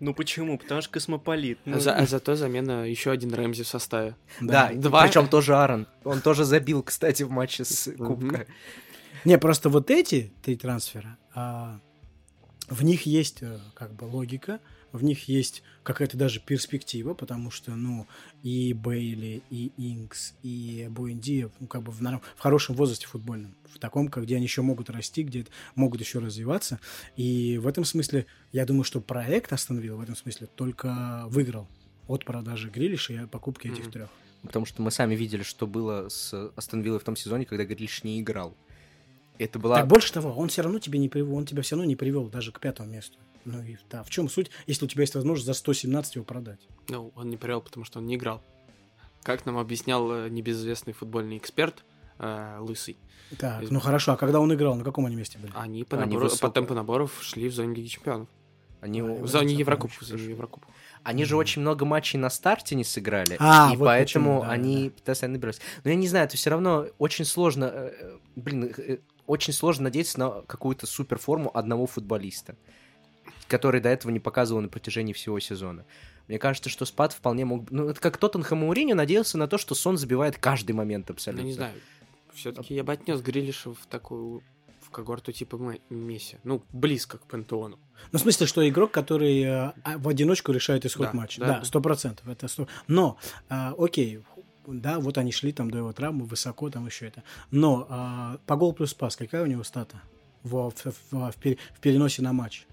[0.00, 0.58] Ну почему?
[0.58, 1.58] Потому что космополит.
[1.66, 4.16] Ну, За- а зато замена еще один Рэмзи в составе.
[4.40, 5.02] Да, Два.
[5.02, 5.86] причем тоже Аарон.
[6.04, 8.46] Он тоже забил, кстати, в матче с Кубка.
[9.26, 11.78] Не, просто вот эти три трансфера, а,
[12.70, 14.60] в них есть э, как бы логика,
[14.92, 18.06] в них есть какая-то даже перспектива, потому что, ну,
[18.42, 23.78] и Бейли, и Инкс, и Буэндия, ну, как бы в, в хорошем возрасте футбольном, в
[23.78, 26.80] таком, где они еще могут расти, где могут еще развиваться.
[27.16, 31.68] И в этом смысле, я думаю, что проект остановил в этом смысле только выиграл
[32.06, 33.92] от продажи Грилиша и покупки этих Мгм.
[33.92, 34.10] трех.
[34.42, 38.04] Потому что мы сами видели, что было с Астон Виллой в том сезоне, когда Грилиш
[38.04, 38.56] не играл.
[39.38, 39.76] Это была...
[39.76, 42.28] Так больше того, он все равно тебе не привел, он тебя все равно не привел
[42.28, 43.18] даже к пятому месту.
[43.44, 46.60] Ну и да, в чем суть, если у тебя есть возможность за 117 его продать?
[46.88, 48.42] Ну, он не привел, потому что он не играл.
[49.22, 51.84] Как нам объяснял э, небезызвестный футбольный эксперт
[52.18, 52.96] э, Лысый,
[53.38, 55.52] Так, Из- ну хорошо, а когда он играл, на каком они месте были?
[55.54, 56.48] они по, Они набору- высоко.
[56.48, 58.28] по темпу наборов шли в зоне Лиги Чемпионов.
[58.80, 60.68] Они, А, В зоне зоне Еврокубка.
[61.02, 63.36] они же очень много матчей на старте не сыграли.
[63.38, 65.60] А, и вот поэтому почему, да, они постоянно набирались.
[65.84, 67.64] Но я не знаю, это все равно очень сложно...
[67.72, 68.74] э, э, Блин,
[69.26, 72.56] очень сложно надеяться на какую-то суперформу одного футболиста,
[73.50, 75.84] который до этого не показывал на протяжении всего сезона.
[76.28, 77.70] Мне кажется, что спад вполне мог...
[77.70, 81.14] Ну, это как Тоттенхэм и Мourinho надеялся на то, что Сон забивает каждый момент Ну,
[81.14, 81.44] абсолютно.
[81.44, 81.74] не знаю.
[82.32, 84.42] Все-таки я бы отнес Грилиша в такую
[84.80, 86.36] в когорту типа Ме- Месси.
[86.44, 87.78] Ну, близко к пантеону.
[88.12, 91.40] Ну, в смысле, что игрок, который э, в одиночку решает исход Да, матча.
[91.40, 91.64] да, Да, да.
[91.64, 92.26] сто процентов.
[92.28, 92.66] Это 100...
[92.86, 93.16] Но,
[93.48, 94.20] а, окей,
[94.66, 97.22] да, вот они шли там до его травмы, высоко там еще это.
[97.50, 100.00] Но а, по гол плюс пас, какая у него стата
[100.44, 102.66] в, в, в- в в переносе на матч?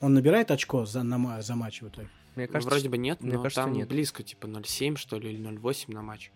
[0.00, 2.08] Он набирает очко за, на, за матч в итоге?
[2.34, 3.88] Мне Ну, кажется, Вроде бы нет, мне но кажется, там нет.
[3.88, 6.30] близко, типа 0,7, что ли, или 0,8 на матч.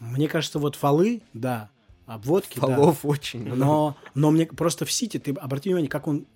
[0.00, 1.70] Мне кажется, вот фолы, да,
[2.04, 2.76] обводки, да.
[2.76, 3.42] фолов очень.
[3.46, 6.26] Но, но мне просто в Сити, ты обрати внимание, как он,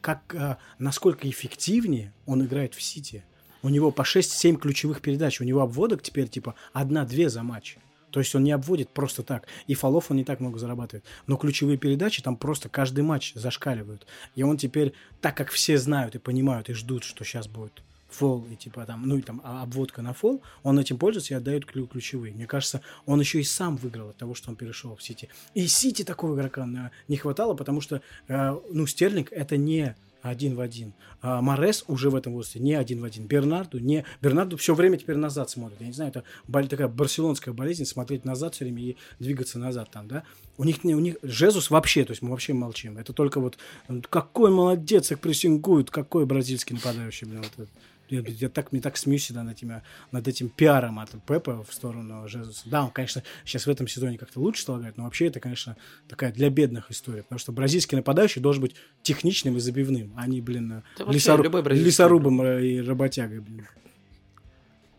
[0.00, 3.24] как, а, насколько эффективнее он играет в Сити.
[3.62, 7.78] У него по 6-7 ключевых передач, у него обводок теперь типа одна-две за матч.
[8.10, 9.46] То есть он не обводит просто так.
[9.66, 11.04] И фолов он не так много зарабатывает.
[11.26, 14.06] Но ключевые передачи там просто каждый матч зашкаливают.
[14.34, 18.46] И он теперь, так как все знают и понимают и ждут, что сейчас будет фол
[18.50, 21.64] и типа там, ну и там а, обводка на фол, он этим пользуется и отдает
[21.64, 22.32] клю- ключевые.
[22.32, 25.28] Мне кажется, он еще и сам выиграл от того, что он перешел в Сити.
[25.54, 29.94] И Сити такого игрока э, не хватало, потому что, э, ну, Стерлинг это не
[30.28, 30.94] один в один.
[31.20, 33.26] А Морес уже в этом возрасте не один в один.
[33.26, 34.04] Бернарду не...
[34.20, 35.80] Бернарду все время теперь назад смотрит.
[35.80, 39.90] Я не знаю, это бол- такая барселонская болезнь, смотреть назад все время и двигаться назад
[39.90, 40.22] там, да.
[40.56, 42.98] У них, у них Жезус вообще, то есть мы вообще молчим.
[42.98, 43.58] Это только вот
[43.88, 47.68] э, какой молодец, их прессингуют, какой бразильский нападающий, блин, вот это.
[48.10, 49.82] Я, я так, мне так смеюсь всегда над, этими,
[50.12, 52.62] над этим пиаром от Пепа в сторону Жезуса.
[52.68, 55.76] Да, он, конечно, сейчас в этом сезоне как-то лучше стал играть, но вообще это, конечно,
[56.08, 57.22] такая для бедных история.
[57.22, 61.42] Потому что бразильский нападающий должен быть техничным и забивным, а не, блин, Да лесору-
[61.72, 63.66] лесорубом и работягой, блин.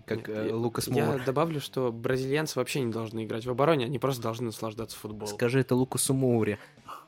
[0.06, 1.22] Как э, я- Лукас Я Мура.
[1.24, 5.34] добавлю, что бразильянцы вообще не должны играть в обороне, они просто должны наслаждаться футболом.
[5.36, 6.58] Скажи это Лукасу Моуре.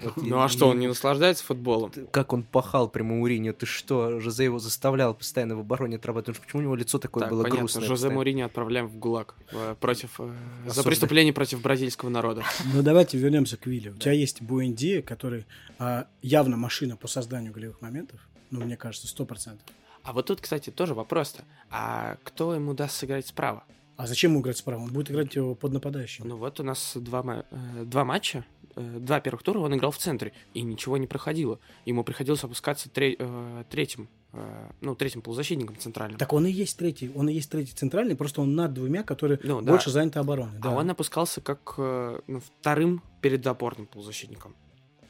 [0.03, 1.91] Вот Ну я- а что, он не наслаждается футболом?
[2.11, 4.19] Как он пахал прямо Мourinho, ты что?
[4.19, 6.39] Жозе его заставлял постоянно в обороне отрабатывать.
[6.39, 7.83] Почему у него лицо такое Так, было понятно, грустное?
[7.87, 8.19] Жозе постоянно?
[8.41, 10.33] Мourinho отправляем в ГУЛАГ э, против э,
[10.67, 12.43] за преступление против бразильского народа.
[12.73, 13.91] Ну, давайте вернемся к Вилле.
[13.91, 15.45] У тебя есть Буэнди, который
[15.79, 18.19] а, явно машина по созданию голевых моментов.
[18.49, 19.65] Ну, мне кажется, сто процентов.
[20.03, 21.43] А вот тут, кстати, тоже вопрос-то.
[21.69, 23.63] А кто ему даст сыграть справа?
[23.97, 24.81] А зачем ему играть справа?
[24.81, 26.27] Он будет играть его под нападающим.
[26.27, 28.43] Ну вот у нас два, ма- э, два матча
[28.75, 31.59] два первых тура он играл в центре, и ничего не проходило.
[31.85, 36.17] Ему приходилось опускаться тре- э, третьим, э, ну, третьим полузащитником центральным.
[36.17, 39.39] Так он и есть третий, он и есть третий центральный, просто он над двумя, которые
[39.43, 39.71] Ну, да.
[39.71, 40.57] больше заняты обороной.
[40.59, 40.71] А да.
[40.71, 44.55] он опускался как э, ну, вторым перед опорным полузащитником.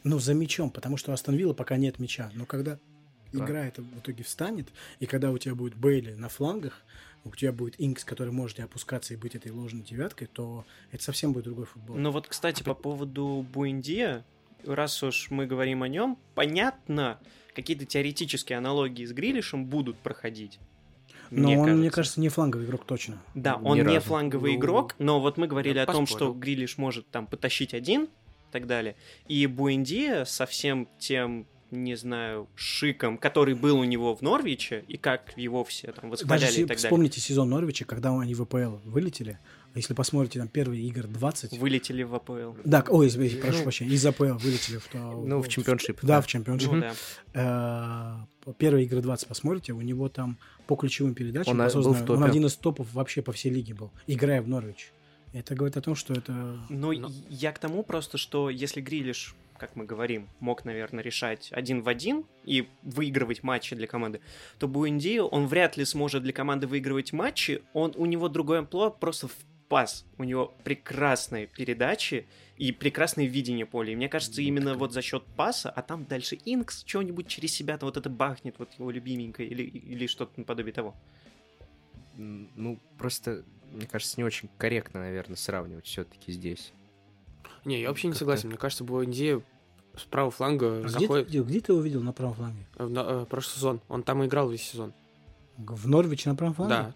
[0.04, 2.32] Ну, за мячом, потому что у Астон Вилла пока нет мяча.
[2.34, 2.80] Но когда
[3.32, 3.46] Да.
[3.46, 6.82] игра эта в итоге встанет, и когда у тебя будет Бейли на флангах,
[7.24, 11.04] у тебя будет Инкс, который может и опускаться и быть этой ложной девяткой, то это
[11.04, 11.96] совсем будет другой футбол.
[11.96, 14.26] Ну вот, кстати, по поводу Буэндия,
[14.66, 17.20] раз уж мы говорим о нем, понятно,
[17.54, 20.60] какие-то теоретические аналогии с Грилишем будут проходить.
[21.30, 21.80] Но мне он, кажется.
[21.80, 23.22] мне кажется, не фланговый игрок точно.
[23.36, 24.08] Да, Ни он не разу.
[24.08, 26.34] фланговый Ну, игрок, но вот мы говорили о том, что поспорил.
[26.34, 28.10] Грилиш может там потащить один и
[28.52, 28.98] так далее.
[29.30, 34.98] И Буэндия со всем тем, не знаю, шиком, который был у него в Норвиче, и
[34.98, 36.84] как его все там восхваляли Даже и так далее.
[36.84, 39.40] вспомните сезон Норвича, когда они в АПЛ вылетели.
[39.74, 41.58] Если посмотрите там первые игр 20.
[41.58, 42.56] Вылетели в АПЛ.
[42.66, 43.64] Да, ой, извините, прошу Ну.
[43.64, 44.88] прощения, из АПЛ вылетели в...
[44.90, 46.00] то- Ну, в Championship.
[46.04, 46.72] Да, в Championship.
[46.74, 48.26] Ну да.
[48.46, 52.46] Э, Первые игры 20 посмотрите, у него там по ключевым передачам, Он, был в один
[52.48, 54.92] из топов вообще по всей лиге был, играя в Норвич.
[55.34, 56.34] Это говорит о том, что это...
[56.70, 61.52] Ну, Но- я к тому просто, что если Грилиш, как мы говорим, мог, наверное, решать
[61.52, 64.20] один в один и выигрывать матчи для команды,
[64.58, 67.62] то Буэнди, он вряд ли сможет для команды выигрывать матчи.
[67.74, 69.36] Он, у него другой амплуа просто в
[69.70, 70.04] пас.
[70.18, 72.26] У него прекрасные передачи
[72.58, 73.94] и прекрасное видение поля.
[73.94, 77.86] И мне кажется, именно вот за счет паса, а там дальше Инкс что-нибудь через себя-то
[77.86, 80.96] вот это бахнет, вот его любименькое или, или что-то наподобие того.
[82.18, 86.74] Ну, просто, мне кажется, не очень корректно, наверное, сравнивать все-таки здесь.
[87.64, 88.50] Не, я вообще не согласен.
[88.50, 89.44] Мне кажется, Буэнди
[89.98, 92.66] с правого фланга А Где ты, заходит видел, где ты его видел на правом фланге?
[92.78, 93.82] э, в на- э, прошлый сезон.
[93.90, 94.94] Он там и играл весь сезон.
[95.58, 96.74] В Норвиче на правом фланге?
[96.76, 96.96] Да.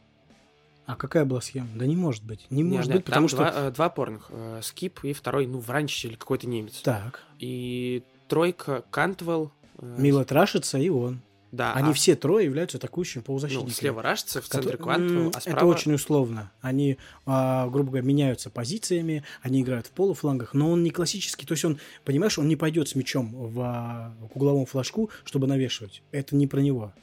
[0.87, 1.67] А какая была схема?
[1.75, 2.45] Да не может быть.
[2.49, 3.51] Не Не, может нет, быть, потому там что...
[3.51, 4.27] два, э, два опорных.
[4.29, 6.81] э, Скип и второй, ну, Вранчич или какой-то немец.
[6.81, 9.51] Так, И тройка Кантвелл.
[9.79, 11.21] э, Мило Трашица и он.
[11.55, 13.73] Да, Они а, все трое являются атакующими ну, полузащитниками.
[13.73, 15.65] слева Рашица, в центре М, а Это справа...
[15.65, 16.51] очень условно.
[16.59, 21.45] Они, а, грубо говоря, меняются позициями, они играют в полуфлангах, но он не классический.
[21.45, 25.47] То есть он, понимаешь, он не пойдет с мячом в, а, к угловому флажку, чтобы
[25.47, 26.03] навешивать.
[26.11, 26.93] Это не про него.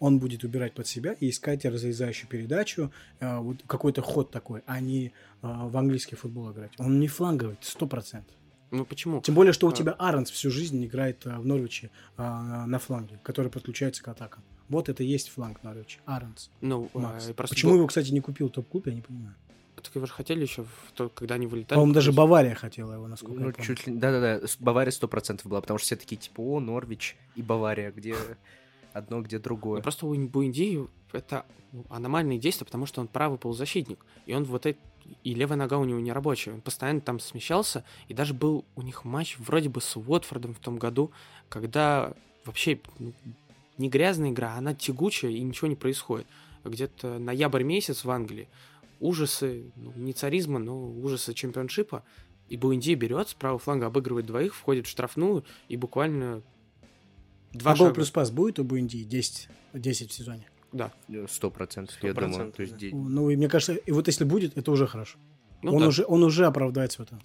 [0.00, 2.90] Он будет убирать под себя и искать разрезающую передачу,
[3.20, 6.72] а, вот какой-то ход такой, а не а, в английский футбол играть.
[6.78, 8.34] Он не фланговый, сто процентов.
[8.70, 9.20] Ну, почему?
[9.22, 9.72] Тем более, что у А.
[9.72, 14.42] тебя Аронс всю жизнь играет а, в Норвиче а, на фланге, который подключается к атакам.
[14.68, 16.00] Вот это и есть фланг Норвича.
[16.04, 16.50] Аронс.
[16.60, 17.24] Ну, э, Макс.
[17.34, 19.34] просто Почему его, кстати, не купил топ-клуб, я не понимаю.
[19.82, 21.76] Так его же хотели еще, в то, когда они вылетали.
[21.76, 22.12] По-моему, даже.
[22.12, 23.66] Бавария хотела его, насколько Ну, я помню.
[23.66, 23.94] чуть ли...
[23.96, 28.16] Да-да-да, с- Бавария 100% была, потому что все такие, типа, о, Норвич и Бавария, где
[28.92, 29.80] одно, где Ну, другое.
[29.80, 34.04] Просто у Буэнди это ну, аномальные действия, потому что он правый полузащитник.
[34.26, 34.78] И он вот это...
[35.24, 36.52] И левая нога у него не рабочая.
[36.52, 37.84] Он постоянно там смещался.
[38.08, 41.10] И даже был у них матч вроде бы с Уотфордом в том году,
[41.48, 43.12] когда вообще ну,
[43.78, 46.26] не грязная игра, она тягучая, и ничего не происходит.
[46.64, 48.48] Где-то ноябрь месяц в Англии.
[49.00, 52.04] Ужасы, ну, не царизма, но ужасы чемпионшипа.
[52.48, 56.42] И Буэнди берет с правого фланга, обыгрывает двоих, входит в штрафную и буквально
[57.52, 57.94] два а гол шага.
[57.94, 60.48] плюс пас будет у Буэнди 10, 10 в сезоне?
[60.72, 60.92] Да.
[61.28, 62.48] Сто процентов, я думаю.
[62.48, 62.86] 100%, То есть, да.
[62.92, 65.18] Ну, и мне кажется, и вот если будет, это уже хорошо.
[65.62, 65.88] Ну он, да.
[65.88, 67.20] уже, он уже оправдается в этом.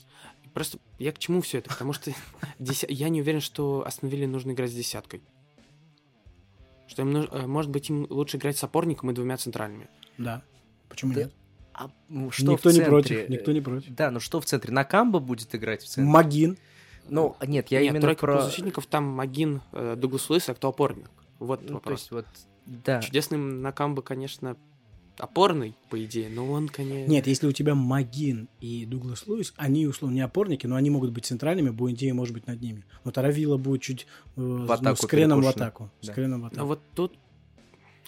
[0.54, 1.70] Просто я к чему все это?
[1.70, 2.12] Потому что
[2.88, 5.22] я не уверен, что Астон Вилле нужно играть с десяткой.
[6.88, 9.88] Что им нуж- э, может быть, им лучше играть с опорником и двумя центральными.
[10.18, 10.42] Да.
[10.90, 11.22] Почему Да.
[11.22, 11.34] нет?
[11.74, 11.90] А,
[12.30, 12.86] что никто в не центре?
[12.86, 13.96] против, никто не против.
[13.96, 14.72] Да, ну что в центре?
[14.72, 16.04] Накамба будет играть в центре?
[16.12, 16.58] Магин.
[17.10, 18.34] Ну, нет, я Нет, именно тройка про...
[18.38, 21.10] полузащитников там Магин, э, Дуглас Луис, а кто опорник?
[21.40, 22.00] Вот Ну, то вопрос.
[22.00, 22.26] есть вот,
[22.66, 23.02] да.
[23.02, 24.58] Чудесный Накамба, конечно,
[25.18, 27.10] опорный, по идее, но он, конечно...
[27.10, 31.12] Нет, если у тебя Магин и Дуглас Луис, они, условно, не опорники, но они могут
[31.12, 32.86] быть центральными, Буэндия может быть над ними.
[33.04, 35.92] Но Таравила будет чуть э, ну, атаку с креном в атаку.
[36.02, 36.14] С Да.
[36.14, 36.62] креном в атаку.
[36.62, 37.14] Но вот тут,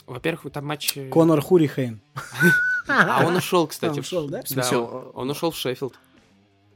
[0.07, 0.97] во-первых, там матч...
[0.97, 2.01] э, Конор Хурихейн.
[2.87, 3.97] А он ушел, кстати.
[3.97, 4.43] А, ушел, да?
[4.49, 5.97] Да, он, он ушел в Шеффилд.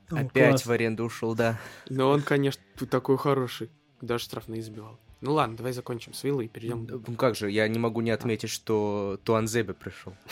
[0.10, 1.60] Опять в аренду ушел, да.
[1.90, 3.70] Но он, конечно, тут такой хороший.
[4.02, 5.00] Даже штрафные забивал.
[5.22, 6.88] Ну ладно, давай закончим с Виллой и перейдем.
[7.08, 10.14] Ну как же, я не могу не отметить, что Туанзебе пришел.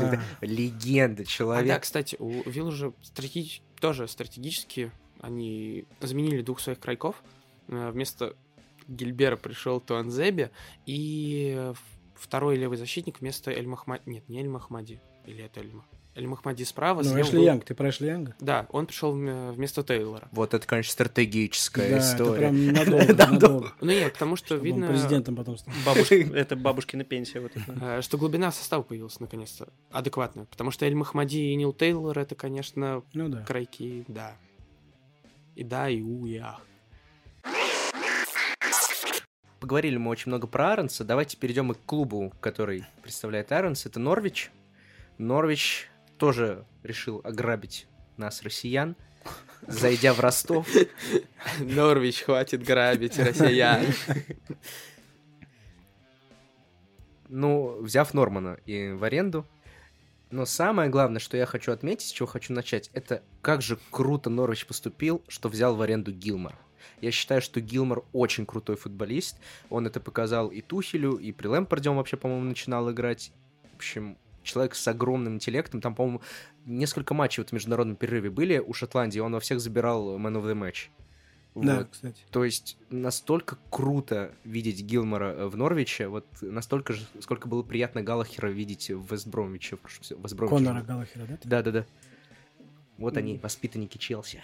[0.00, 0.18] А.
[0.40, 1.82] Легенда, А, да, человек.
[1.82, 7.22] кстати, у Вилл же стратеги- тоже стратегически они заменили двух своих крайков.
[7.68, 8.36] Э, Вместо
[8.88, 10.50] Гильбера пришел Туанзебе,
[10.86, 11.74] и э,
[12.14, 14.02] второй левый защитник вместо Эль Махмади...
[14.06, 15.00] Нет, не Эль Махмади.
[15.26, 15.72] Или это Эль,
[16.16, 17.02] Эль Махмади справа.
[17.02, 18.34] Ну, Эшли был- Янг, ты про Эшли Янга?
[18.40, 20.28] Да, он пришел вм- вместо Тейлора.
[20.32, 22.38] Вот это, конечно, стратегическая Да, это история.
[22.38, 23.72] прям надолго, Да, надолго.
[23.82, 25.56] Ну нет, потому что видно, президентом потом
[26.34, 27.98] это бабушкина пенсия вот это.
[27.98, 30.46] э, что глубина состава появилась наконец-то адекватная.
[30.46, 33.42] Потому что Эль Махмади и Нил Тейлор это, конечно, Ну да.
[33.42, 34.34] крайки, да.
[35.54, 36.62] И да, и у, и ах.
[39.60, 41.04] Поговорили мы очень много про Аронса.
[41.04, 43.84] Давайте перейдем и к клубу, который представляет Аронс.
[43.86, 44.50] Это Норвич.
[45.18, 47.86] Норвич тоже решил ограбить
[48.16, 48.96] нас, россиян,
[49.66, 50.68] зайдя в Ростов.
[51.60, 53.86] Норвич, хватит грабить россиян.
[57.28, 59.46] Ну, взяв Нормана и в аренду.
[60.30, 64.28] Но самое главное, что я хочу отметить, с чего хочу начать, это как же круто
[64.28, 66.56] Норвич поступил, что взял в аренду Гилмор.
[67.00, 69.38] Я считаю, что Гилмор очень крутой футболист.
[69.70, 73.32] Он это показал и Тухелю, и при Лэмпорде он вообще, по-моему, начинал играть.
[73.72, 75.80] В общем, человек с огромным интеллектом.
[75.80, 76.22] Там, по-моему,
[76.64, 80.44] несколько матчей вот в международном перерыве были у Шотландии, он во всех забирал Man of
[80.44, 80.88] the Match.
[81.54, 81.88] Да, Вот.
[81.90, 82.22] кстати.
[82.30, 88.02] То есть настолько круто видеть Гилмора э, в Норвиче, вот настолько же, сколько было приятно
[88.02, 89.76] Галлахера видеть в Вестбромвиче.
[89.76, 90.64] в Вестбромвиче.
[90.64, 91.36] Конора Галлахера, да?
[91.38, 91.48] ты?
[91.48, 91.86] Да-да-да.
[92.98, 94.42] Вот они, воспитанники Челси.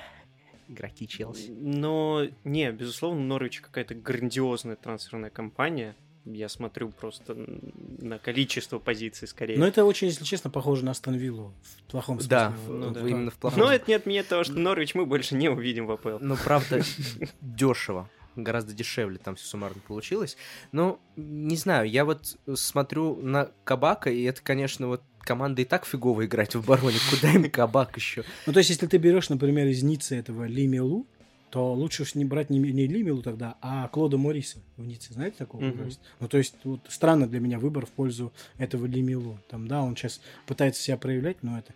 [0.69, 1.51] Игроки Челси.
[1.51, 5.95] Но, не, безусловно, у Норвича какая-то грандиозная трансферная кампания.
[6.25, 9.59] Я смотрю просто на количество позиций скорее.
[9.59, 12.31] Но это очень, если честно, похоже на Астон Виллу в плохом смысле.
[12.31, 13.01] Да, ну да.
[13.01, 13.59] именно в плохом.
[13.59, 16.19] Но это не отменяет того, что Норвич мы больше не увидим в АПЛ.
[16.21, 16.81] Ну, правда,
[17.41, 18.09] дешево.
[18.37, 20.37] Гораздо дешевле там все суммарно получилось.
[20.71, 25.85] Но, не знаю, я вот смотрю на Кабака, и это, конечно, вот команда и так
[25.87, 26.99] фигово играть в обороне.
[27.11, 28.25] Куда им Кабак еще?
[28.47, 31.07] Ну, то есть, если ты берешь, например, из Ниццы этого Лимелу,
[31.53, 35.13] то лучше уж не брать не, не Милота тогда, а Клода Мориса в Ницце.
[35.13, 36.03] Знаете такого футболиста?
[36.19, 39.39] Ну, то есть, вот странно для меня выбор в пользу этого Милота.
[39.51, 41.75] Там, да, он сейчас пытается себя проявлять, но это...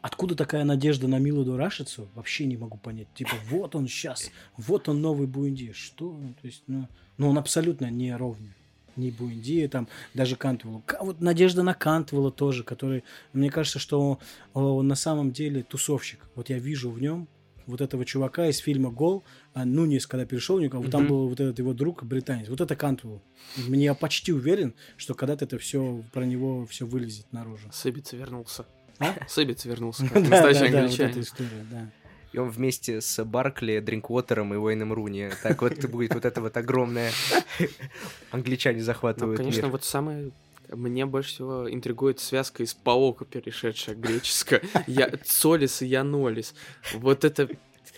[0.00, 2.08] Откуда такая надежда на Милота Рашицу?
[2.14, 3.08] Вообще не могу понять.
[3.12, 5.72] Типа, вот он сейчас, вот он новый Буэндия.
[5.72, 6.12] Что?
[6.12, 8.54] Ну, то есть, ну, ну, он абсолютно не ровный.
[8.96, 10.82] Ни Буэндии, там, даже Кантвеллу.
[10.86, 13.04] Ка- Вот надежда на Кантвелла тоже, который,
[13.34, 14.18] мне кажется, что
[14.54, 16.26] он на самом деле тусовщик.
[16.34, 17.28] Вот я вижу в нем
[17.70, 21.28] вот этого чувака из фильма «Гол», а Мунис, когда перешел в него, вот там был
[21.28, 22.48] вот этот его друг британец.
[22.48, 23.22] Вот это Кантвелл.
[23.56, 27.68] Мне я почти уверен, что когда-то это все про него все вылезет наружу.
[27.72, 28.66] Сыбиц вернулся.
[28.98, 29.14] А?
[29.28, 30.02] Сыбиц вернулся.
[30.08, 31.10] Да, как да, Настоящий англичанин.
[31.10, 31.90] эта история, да.
[32.32, 35.30] И он вместе с Баркли, Дринквотером и Уэйном Руни.
[35.42, 37.10] Так вот будет вот это вот огромное...
[38.30, 39.70] Англичане Ну, захватывают конечно, мир.
[39.72, 40.30] вот самое
[40.72, 44.62] мне больше всего интригует связка из паока, перешедшая греческая.
[44.86, 46.54] Я Цолис и Янолис.
[46.94, 47.48] Вот это,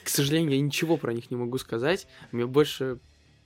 [0.04, 2.06] к сожалению, я ничего про них не могу сказать.
[2.30, 2.98] Мне больше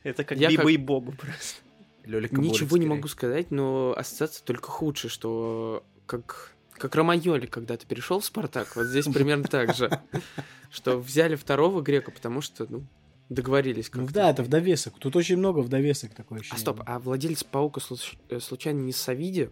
[0.03, 1.61] Это как Я Биба как- и Боба просто.
[2.05, 7.87] Лёлика ничего Борис, не могу сказать, но ассоциация только худшая, что как как Романьоли когда-то
[7.87, 10.01] перешел в Спартак, вот здесь примерно так же,
[10.70, 12.85] что взяли второго грека, потому что ну
[13.29, 14.14] договорились Ну как-то.
[14.14, 14.99] да, это в довесок.
[14.99, 16.61] Тут очень много в довесок такое А ощущение.
[16.61, 19.51] стоп, а владелец паука случ- случайно не Савиди?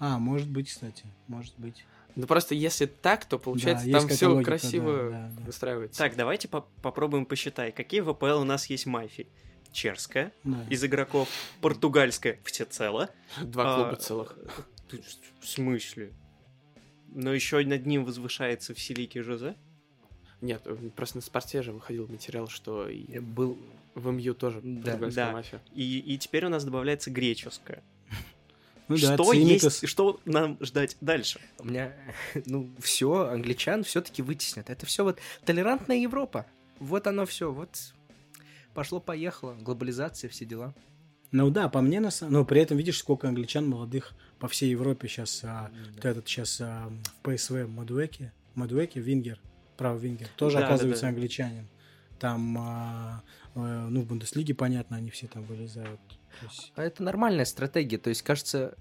[0.00, 1.84] А, может быть, кстати, может быть.
[2.16, 5.98] Ну просто если так, то получается Да, там все логика, красиво да, да, выстраивается.
[5.98, 9.28] Так, давайте по- попробуем посчитай, какие в АПЛ у нас есть мафии.
[9.70, 10.64] Чешская Да.
[10.70, 11.28] из игроков,
[11.60, 13.10] португальская всецело.
[13.42, 14.36] Два А, клуба целых.
[15.40, 16.12] В смысле?
[17.08, 19.54] Но еще над ним возвышается Вселикий Жозе.
[20.40, 23.58] Нет, э, просто на спорте же выходил материал, что и Был...
[23.94, 25.32] в МЮ тоже Да, португальская да.
[25.32, 25.60] мафия.
[25.74, 27.82] И, и теперь у нас добавляется греческая.
[28.88, 29.82] Ну да, что Цимикас.
[29.82, 31.40] есть, что нам ждать дальше?
[31.58, 31.92] У меня,
[32.46, 34.70] ну, все, англичан все-таки вытеснят.
[34.70, 36.46] Это все вот толерантная Европа.
[36.80, 37.68] Вот оно все, вот
[38.72, 39.56] пошло-поехало.
[39.60, 40.74] Глобализация, все дела.
[41.32, 42.32] Ну да, по мне, на самом...
[42.32, 45.44] но при этом видишь, сколько англичан молодых по всей Европе сейчас.
[45.94, 46.90] вот этот сейчас в
[47.22, 49.38] ПСВ Мадуэке, Мадуэке, Вингер,
[49.78, 51.08] правый Вингер, тоже Да, да, оказывается да.
[51.08, 51.66] англичанин.
[52.18, 53.22] Там, а,
[53.54, 56.00] э, ну, в Бундеслиге, понятно, они все там вылезают.
[56.42, 57.96] Есть- А это нормальная стратегия.
[57.98, 58.76] То есть, кажется...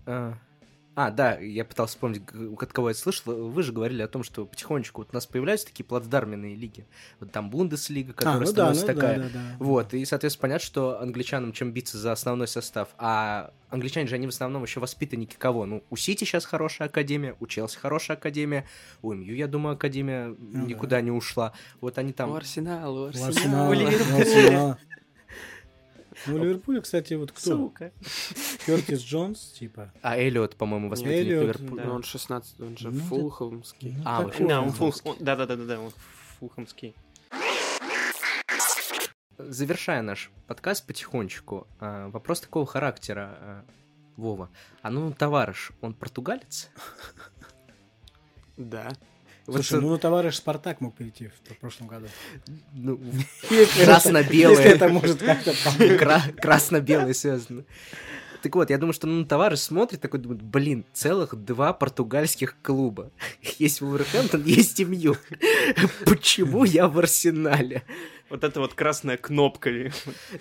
[0.99, 2.23] А, да, я пытался вспомнить,
[2.59, 3.51] от кого я слышал.
[3.51, 6.87] Вы же говорили о том, что потихонечку вот у нас появляются такие плацдарменные лиги.
[7.19, 9.17] Вот там Бундеслига, А, которая ну да, становится ну такая.
[9.17, 9.39] да, да, да.
[9.59, 12.89] Вот, и, соответственно, понятно, что англичанам чем биться за основной состав.
[12.97, 15.67] А англичане же, они в основном еще воспитанники кого?
[15.67, 18.65] Ну, у Сити сейчас хорошая академия, у Челси хорошая академия,
[19.03, 21.53] у МЮ, я думаю, академия Ну никуда не ушла.
[21.79, 22.33] Вот они там...
[22.33, 23.29] Арсенала, у Арсенала.
[23.35, 24.15] Арсенала, У Ливерпуля.
[24.15, 24.77] у Арсенала.
[26.25, 27.41] Ну, у Ливерпуля, кстати, вот кто?
[27.41, 27.91] Сука.
[28.65, 29.93] Кертис Джонс, типа.
[30.01, 31.83] А Эллиот, по-моему, воспитанник Эллиот, Ливерпуля.
[31.85, 33.05] Ну, он 16, он же Ну, да.
[33.05, 33.93] фулхэмский.
[33.97, 34.47] Ну, А, такое.
[34.47, 34.91] Да, он фул...
[34.91, 35.77] Фулхэмский.
[35.77, 35.91] он-
[36.39, 36.95] фулхэмский.
[39.37, 43.65] Завершая наш подкаст потихонечку, а, вопрос такого характера, а,
[44.15, 44.49] Вова.
[44.81, 46.69] А ну, товарищ, он португалец?
[48.57, 48.89] Да.
[49.47, 52.07] Вот Слушай, это- ну на товарищ Спартак мог перейти в прошлом году.
[52.73, 52.99] ну,
[53.83, 54.57] красно-белое.
[54.57, 55.97] Если это может как-то помочь.
[55.99, 57.63] Кра- красно-белый связано.
[58.43, 63.09] Так вот, я думаю, что ну, товарищ смотрит такой, думает, блин, целых два португальских клуба.
[63.57, 65.15] Есть Вулверхэмптон, есть МЮ.
[66.05, 67.83] Почему я в Арсенале?
[68.29, 69.71] Вот это вот красная кнопка.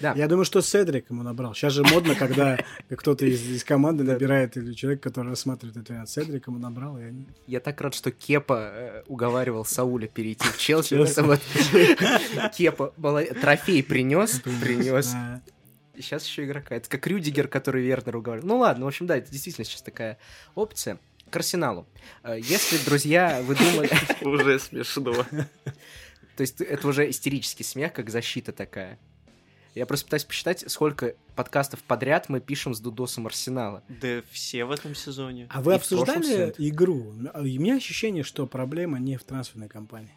[0.01, 0.13] Да.
[0.15, 1.55] Я думаю, что Седрик ему набрал.
[1.55, 2.59] Сейчас же модно, когда
[2.89, 6.09] кто-то из, из команды набирает, или человек, который рассматривает это, вариант.
[6.11, 7.27] Седрик ему набрал, и они...
[7.47, 10.97] Я так рад, что Кепа э, уговаривал Сауля перейти в Челси.
[12.57, 12.93] Кепа
[13.41, 15.15] трофей принес, принес.
[15.95, 16.75] Сейчас еще игрока.
[16.75, 18.49] Это как Рюдигер, который Вернер уговаривал.
[18.49, 20.19] Ну ладно, в общем, да, это действительно сейчас такая
[20.55, 20.99] опция.
[21.31, 21.89] К Арсеналу.
[22.23, 23.91] Э, Если, друзья, вы думали...
[24.23, 25.27] Уже смешно.
[26.37, 28.99] То есть это уже истерический смех, как защита такая.
[29.75, 33.83] Я просто пытаюсь посчитать, сколько подкастов подряд мы пишем с Дудосом Арсенала.
[33.89, 35.49] Да все в этом сезоне.
[35.51, 37.13] А вы И в обсуждали игру?
[37.35, 40.15] У меня ощущение, что проблема не в трансферной кампании.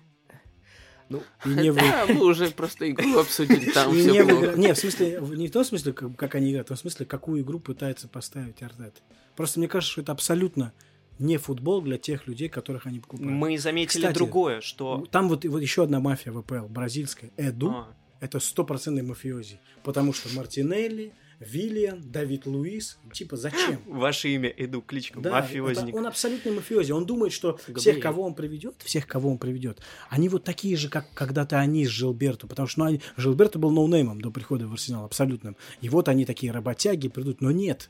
[1.09, 1.75] Ну, И не в...
[1.75, 4.45] Да, мы уже просто игру обсудили, там и все не, в плохо.
[4.45, 6.79] игре- не, в смысле, в- не в том смысле, как, как они играют, а в
[6.79, 9.01] смысле, какую игру пытается поставить Артет.
[9.35, 10.71] Просто мне кажется, что это абсолютно
[11.19, 13.31] не футбол для тех людей, которых они покупают.
[13.31, 15.05] Мы заметили Кстати, другое, что...
[15.11, 17.69] Там вот, вот еще одна мафия в АПЛ, бразильская, Эду.
[17.69, 19.59] А, Это стопроцентный мафиози.
[19.83, 23.79] Потому что Мартинелли, Виллиан, Давид Луис, типа зачем?
[23.85, 25.89] Ваше имя, Эду, кличка, Да, мафиозник.
[25.89, 26.91] это он абсолютный мафиози.
[26.91, 27.79] Он думает, что Габриэль.
[27.79, 31.85] всех, кого он приведет, всех, кого он приведет, они вот такие же, как когда-то они
[31.85, 32.47] с Жилберто.
[32.47, 35.55] Потому что ну, они- Жилберто был ноунеймом до прихода в Арсенал, абсолютным.
[35.81, 37.89] И вот они такие работяги придут, но нет.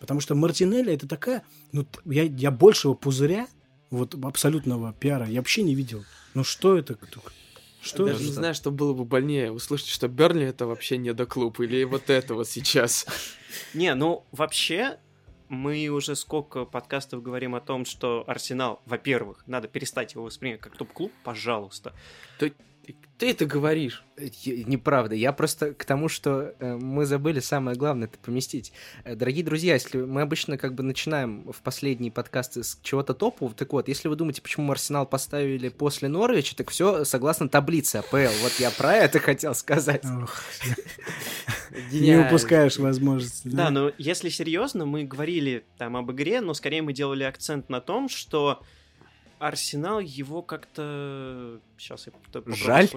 [0.00, 1.44] Потому что Мартинелли это такая...
[1.72, 3.46] Ну, я, я большего пузыря,
[3.90, 6.04] вот абсолютного пиара, я вообще не видел.
[6.34, 6.98] Ну что это?
[7.80, 8.24] Что Даже это?
[8.24, 11.84] не знаю, что было бы больнее, услышать, что Бернли это вообще не до клуб, или
[11.84, 13.06] вот это вот сейчас.
[13.74, 14.98] Не, ну вообще
[15.48, 20.76] мы уже сколько подкастов говорим о том, что Арсенал, во-первых, надо перестать его воспринимать как
[20.76, 21.94] топ-клуб, пожалуйста.
[23.18, 24.04] Ты это говоришь.
[24.42, 25.14] Я- Неправда.
[25.14, 28.72] Я просто к тому, что э, мы забыли самое главное это поместить.
[29.04, 33.54] Э, Дорогие друзья, если мы обычно как бы начинаем в последние подкасты с чего-то топового,
[33.54, 37.96] так вот, если вы думаете, почему мы Арсенал поставили после Норвича, так все согласно таблице
[37.96, 38.16] АПЛ.
[38.42, 40.04] Вот я про это хотел сказать.
[41.92, 43.48] Не упускаешь возможности.
[43.48, 47.80] Да, но если серьезно, мы говорили там об игре, но скорее мы делали акцент на
[47.80, 48.62] том, что
[49.38, 51.60] Арсенал его как-то...
[51.76, 52.88] Сейчас я попробую Жаль?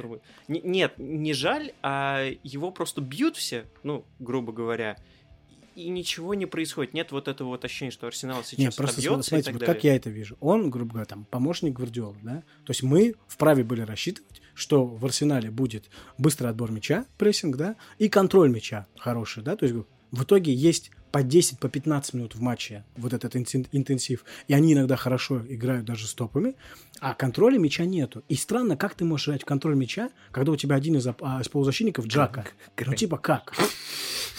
[0.47, 4.97] Не- нет, не жаль, а его просто бьют все, ну, грубо говоря,
[5.75, 6.93] и ничего не происходит.
[6.93, 9.59] Нет вот этого вот ощущения, что Арсенал сейчас Не, просто отобьется и смотрите, так вот
[9.59, 9.75] далее.
[9.75, 10.37] как я это вижу.
[10.39, 12.43] Он, грубо говоря, там, помощник Гвардиолы, да?
[12.65, 17.75] То есть мы вправе были рассчитывать, что в Арсенале будет быстрый отбор мяча, прессинг, да,
[17.99, 19.55] и контроль мяча хороший, да?
[19.55, 19.77] То есть
[20.11, 24.53] в итоге есть по 10, по 15 минут в матче вот этот интен- интенсив, и
[24.53, 26.55] они иногда хорошо играют даже стопами,
[26.99, 28.23] а контроля мяча нету.
[28.29, 31.39] И странно, как ты можешь играть в контроль мяча, когда у тебя один из, а,
[31.41, 32.45] из полузащитников Джака.
[32.91, 33.53] Ну, типа как?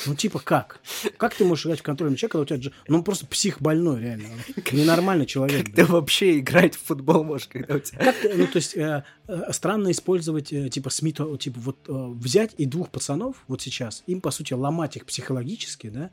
[0.06, 0.80] Ну, типа как?
[1.16, 2.58] Как ты можешь играть в контроль мяча, когда у тебя...
[2.58, 4.28] Дж- Ну, он просто псих больной, реально.
[4.30, 5.66] Он Ненормальный человек.
[5.66, 8.14] Как ты вообще играть в футбол можешь, когда у тебя...
[8.34, 12.90] Ну, то есть, э, э, странно использовать, э, типа, Смита, типа, вот взять и двух
[12.90, 16.10] пацанов вот сейчас, им, по сути, ломать их психологически, да,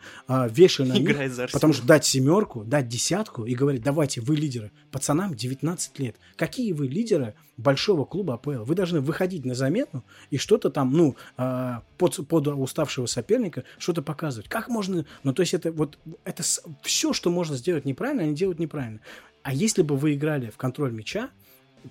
[0.49, 1.47] вешая на них, за Арсенал.
[1.51, 4.71] потому что дать семерку, дать десятку и говорить, давайте, вы лидеры.
[4.91, 6.15] Пацанам 19 лет.
[6.35, 8.63] Какие вы лидеры большого клуба АПЛ?
[8.63, 14.01] Вы должны выходить на замену и что-то там, ну, а, под, под уставшего соперника, что-то
[14.01, 14.49] показывать.
[14.49, 15.05] Как можно...
[15.23, 16.43] Ну, то есть, это вот, это
[16.83, 18.99] все, что можно сделать неправильно, они делают неправильно.
[19.43, 21.29] А если бы вы играли в контроль мяча,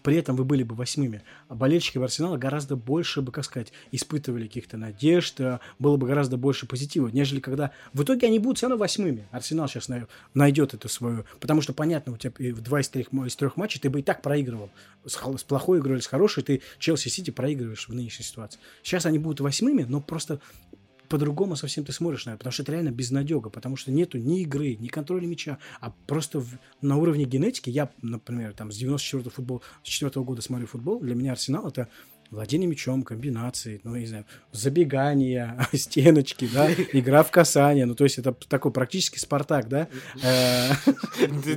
[0.03, 4.47] при этом вы были бы восьмыми, а болельщики Арсенала гораздо больше бы, как сказать, испытывали
[4.47, 7.72] каких-то надежд, э, было бы гораздо больше позитива, нежели когда...
[7.93, 9.26] В итоге они будут все равно восьмыми.
[9.30, 9.89] Арсенал сейчас
[10.34, 11.24] найдет эту свою...
[11.41, 14.03] Потому что, понятно, у тебя в два из трех, из трех матчей ты бы и
[14.03, 14.70] так проигрывал.
[15.05, 18.61] С, с плохой игрой или с хорошей ты Челси-Сити проигрываешь в нынешней ситуации.
[18.82, 20.41] Сейчас они будут восьмыми, но просто
[21.09, 24.42] по-другому совсем ты смотришь на это, потому что это реально безнадега, потому что нету ни
[24.42, 29.30] игры, ни контроля мяча, а просто в- на уровне генетики, я, например, там с 94
[29.30, 31.88] футбол, с 4 года смотрю футбол, для меня Арсенал это
[32.31, 38.18] владение мячом, комбинации, ну, не знаю, забегания, стеночки, да, игра в касание, ну, то есть
[38.18, 39.89] это такой практически Спартак, да,
[40.22, 40.70] Э,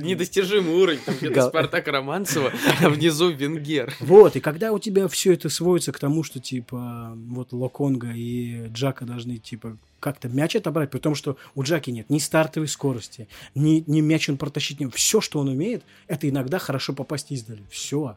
[0.00, 3.94] недостижимый уровень, там где-то Спартак Романцева, а внизу Венгер.
[4.00, 8.68] Вот, и когда у тебя все это сводится к тому, что, типа, вот Локонга и
[8.68, 13.28] Джака должны, типа, как-то мяч отобрать, при том, что у Джаки нет ни стартовой скорости,
[13.54, 17.62] ни, ни мяч он протащить не Все, что он умеет, это иногда хорошо попасть издали.
[17.70, 18.16] Все.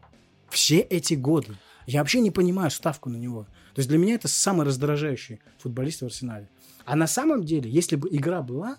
[0.50, 1.56] Все эти годы.
[1.86, 3.44] Я вообще не понимаю ставку на него.
[3.74, 6.48] То есть для меня это самый раздражающий футболист в Арсенале.
[6.86, 8.78] А на самом деле, если бы игра была,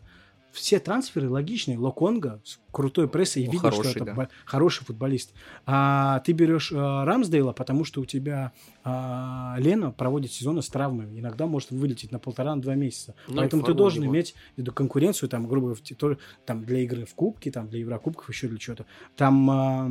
[0.56, 1.78] все трансферы логичные.
[1.78, 4.28] Локонга, с крутой прессой, и Ну, видно, хороший, что это да.
[4.46, 5.34] хороший футболист.
[5.66, 8.52] А ты берешь а, Рамсдейла, потому что у тебя
[8.82, 11.20] а, Лена проводит сезоны с травмами.
[11.20, 13.14] Иногда может вылететь на полтора-два месяца.
[13.28, 14.14] Ну, Поэтому ты должен него.
[14.14, 18.28] иметь в виду конкуренцию, там, грубо говоря, там, для игры в кубке, там, для Еврокубков,
[18.28, 18.86] еще для чего-то.
[19.14, 19.90] Там а,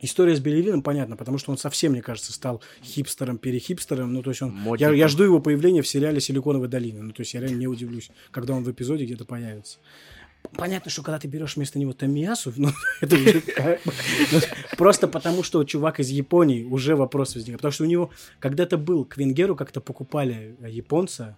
[0.00, 4.12] история с Белевином понятна, потому что он совсем, мне кажется, стал хипстером, перехипстером.
[4.12, 4.50] Ну, то есть он...
[4.50, 4.94] Я, Модником.
[4.94, 7.02] я жду его появления в сериале «Силиконовая долина».
[7.02, 9.78] Ну, то есть я реально не удивлюсь, когда он в эпизоде где-то появится.
[10.56, 12.70] Понятно, что когда ты берешь вместо него Томиясу, ну,
[13.00, 13.42] это уже
[14.32, 14.40] ну,
[14.76, 17.56] просто потому, что чувак из Японии, уже вопрос возник.
[17.56, 21.36] Потому что у него когда-то был, к Венгеру как-то покупали э, японца,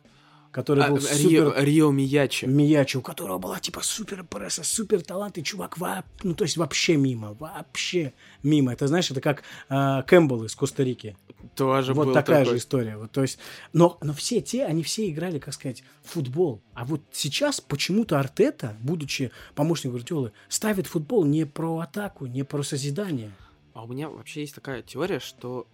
[0.51, 1.65] который А, был Рио, супер...
[1.65, 2.45] Рио Миячи.
[2.45, 6.05] Миячи, у которого была типа супер пресса, супер талант, и чувак во...
[6.23, 8.73] ну то есть вообще мимо, вообще мимо.
[8.73, 11.17] Это знаешь, это как э, Кэмпбелл из Коста-Рики.
[11.55, 12.53] Тоже вот такая такой.
[12.53, 12.97] же история.
[12.97, 13.39] Вот, то есть,
[13.73, 16.61] но, но все те, они все играли, как сказать, в футбол.
[16.75, 22.63] А вот сейчас почему-то Артета, будучи помощником Гвардиолы, ставит футбол не про атаку, не про
[22.63, 23.33] созидание.
[23.73, 25.67] А у меня вообще есть такая теория, что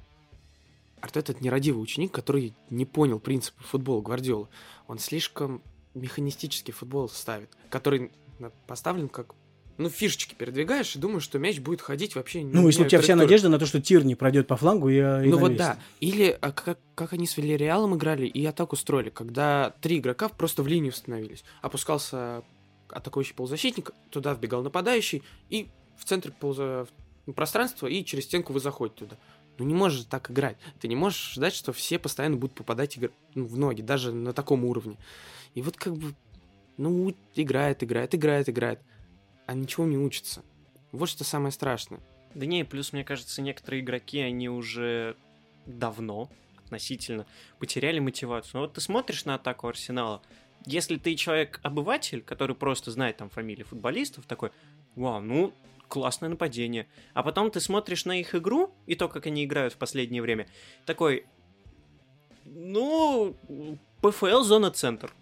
[1.00, 4.48] Артет это нерадивый ученик, который не понял принципы футбола Гвардиолы.
[4.88, 5.62] Он слишком
[5.94, 8.12] механистический футбол ставит, который
[8.66, 9.34] поставлен как
[9.78, 13.14] ну, фишечки передвигаешь и думаешь, что мяч будет ходить вообще Ну, если у тебя вся
[13.14, 15.58] надежда на то, что Тир не пройдет по флангу, и, и Ну вот навесит.
[15.58, 15.78] да.
[16.00, 20.62] Или а, как, как они с Вильяреалом играли и атаку строили, когда три игрока просто
[20.62, 21.44] в линию становились.
[21.60, 22.42] Опускался
[22.88, 25.68] атакующий полузащитник, туда вбегал нападающий, и
[25.98, 26.86] в центре полуза...
[27.34, 29.18] пространства, и через стенку вы заходите туда.
[29.58, 30.56] Ну не можешь же так играть.
[30.80, 34.32] Ты не можешь ждать, что все постоянно будут попадать игр- ну, в ноги, даже на
[34.32, 34.96] таком уровне.
[35.54, 36.14] И вот как бы,
[36.76, 38.80] ну, играет, играет, играет, играет,
[39.46, 40.42] а ничего не учится.
[40.92, 42.00] Вот что самое страшное.
[42.34, 45.16] Да не, плюс, мне кажется, некоторые игроки, они уже
[45.64, 46.30] давно
[46.64, 47.26] относительно
[47.58, 48.52] потеряли мотивацию.
[48.54, 50.20] Ну вот ты смотришь на атаку Арсенала,
[50.66, 54.50] если ты человек-обыватель, который просто знает там фамилии футболистов, такой,
[54.96, 55.54] вау, ну,
[55.88, 56.88] классное нападение.
[57.14, 60.48] А потом ты смотришь на их игру и то, как они играют в последнее время,
[60.84, 61.26] такой,
[62.44, 63.36] ну,
[64.02, 65.12] ПФЛ зона центр.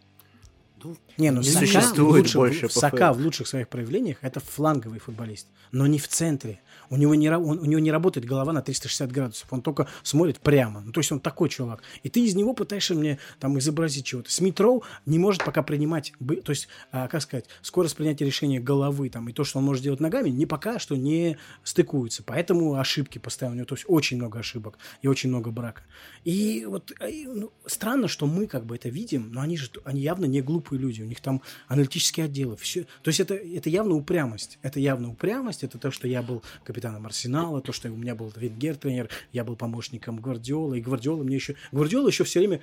[1.18, 3.20] Не, ну Не Сака, в существует лучших- больше Сака ПФЛ.
[3.20, 6.61] в лучших своих проявлениях это фланговый футболист, но не в центре.
[6.91, 10.39] У него не, он- у него не работает голова на 360 градусов, он только смотрит
[10.41, 10.80] прямо.
[10.82, 11.82] Ну, то есть он такой чувак.
[12.03, 14.30] И ты из него пытаешься мне там изобразить чего-то.
[14.30, 16.12] Смит Роу не может пока принимать,
[16.45, 19.82] то есть, а, как сказать, скорость принятия решения головы там, и то, что он может
[19.82, 22.22] делать ногами, не пока что не стыкуются.
[22.24, 25.82] Поэтому ошибки постоянно у него, то есть очень много ошибок и очень много брака.
[26.24, 29.70] И вот а, и, ну, странно, что мы как бы это видим, но они же
[29.85, 32.84] они явно не глупые люди, у них там аналитические отделы, все.
[33.02, 34.58] То есть это, это явно упрямость.
[34.62, 38.32] Это явно упрямость, это то, что я был капитаном Арсенала, то, что у меня был
[38.36, 41.56] Венгер тренер, я был помощником Гвардиола, и Гвардиола мне еще...
[41.72, 42.60] Гвардиола еще все время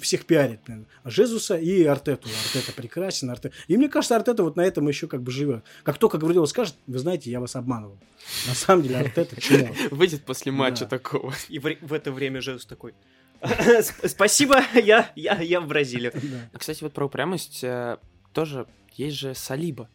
[0.00, 0.86] всех пиарит, блин.
[1.04, 2.28] Жезуса и Артету.
[2.46, 3.54] Артета прекрасен, Артета...
[3.68, 5.64] И мне кажется, Артета вот на этом еще как бы живет.
[5.82, 7.98] Как только Гвардиола скажет, вы знаете, я вас обманывал.
[8.46, 9.36] На самом деле Артета.
[9.90, 10.86] Выйдет после матча Да.
[10.90, 11.34] такого.
[11.48, 12.94] И в, в это время Жезус такой, «Сп-
[14.06, 16.12] спасибо, я, я, я в Бразилию.
[16.14, 16.48] Да.
[16.52, 17.98] А, Кстати, вот про упрямость э,
[18.32, 19.88] тоже есть же Салиба.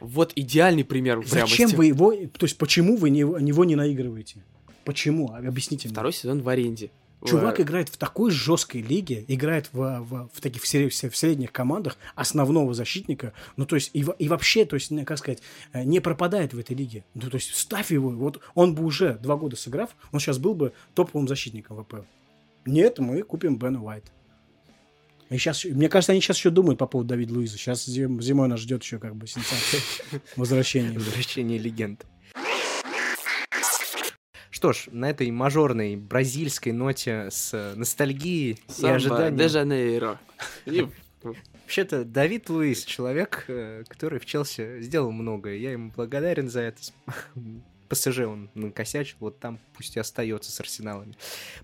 [0.00, 1.50] Вот идеальный пример упрямости.
[1.50, 2.12] Зачем вы его...
[2.12, 4.42] То есть почему вы него, него не наигрываете?
[4.84, 5.32] Почему?
[5.32, 5.92] Объясните мне.
[5.94, 6.90] Второй сезон в аренде.
[7.24, 11.16] Чувак Э, играет в такой жесткой лиге, играет в, в, в таких в, сре- в
[11.16, 15.40] средних командах основного защитника, ну то есть и, и вообще, то есть, не- как сказать,
[15.72, 17.04] э, не пропадает в этой лиге.
[17.14, 20.54] Ну то есть ставь его, вот он бы уже два года сыграв, он сейчас был
[20.54, 21.96] бы топовым защитником в АПЛ.
[22.66, 24.10] Нет, мы купим Бена Уайт.
[25.30, 27.56] И сейчас, мне кажется, они сейчас еще думают по поводу Давида Луиза.
[27.56, 29.80] Сейчас зим- зимой нас ждет еще как бы сенсация
[30.36, 30.98] возвращения.
[30.98, 32.06] Возвращение легенд.
[34.50, 39.36] Что ж, на этой мажорной бразильской ноте с э, ностальгией и Самбо ожиданием...
[39.36, 40.20] де Жанейро.
[40.66, 40.86] И
[41.64, 45.56] Вообще-то Давид Луис человек, э, который в Челси сделал многое.
[45.56, 46.80] Я ему благодарен за это.
[47.94, 51.14] ПСЖ он накосячил, вот там пусть и остается с арсеналами.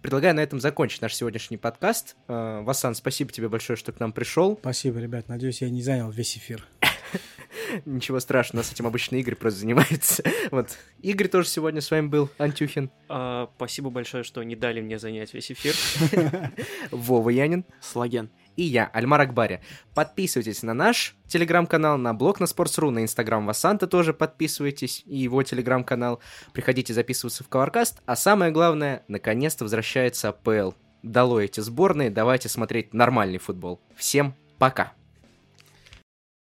[0.00, 2.16] Предлагаю на этом закончить наш сегодняшний подкаст.
[2.28, 4.56] Э, Васан, спасибо тебе большое, что к нам пришел.
[4.60, 5.28] Спасибо, ребят.
[5.28, 6.64] Надеюсь, я не занял весь эфир.
[7.84, 10.22] Ничего страшного, с этим обычно Игорь просто занимается.
[10.50, 10.78] Вот.
[11.00, 15.32] Игорь тоже сегодня с вами был, Антюхин, А, спасибо большое, что не дали мне занять
[15.32, 15.74] весь эфир.
[16.90, 17.64] Вова Янин.
[17.80, 18.30] Слаген.
[18.60, 19.60] И я, Альмар Акбари.
[19.94, 25.42] Подписывайтесь на наш телеграм-канал, на блог на Sports.ru, на инстаграм Васанта тоже подписывайтесь, и его
[25.42, 26.20] телеграм-канал.
[26.52, 30.72] Приходите записываться в Covercast, а самое главное, наконец-то возвращается АПЛ.
[31.02, 33.80] Долой эти сборные, давайте смотреть нормальный футбол.
[33.96, 34.92] Всем пока!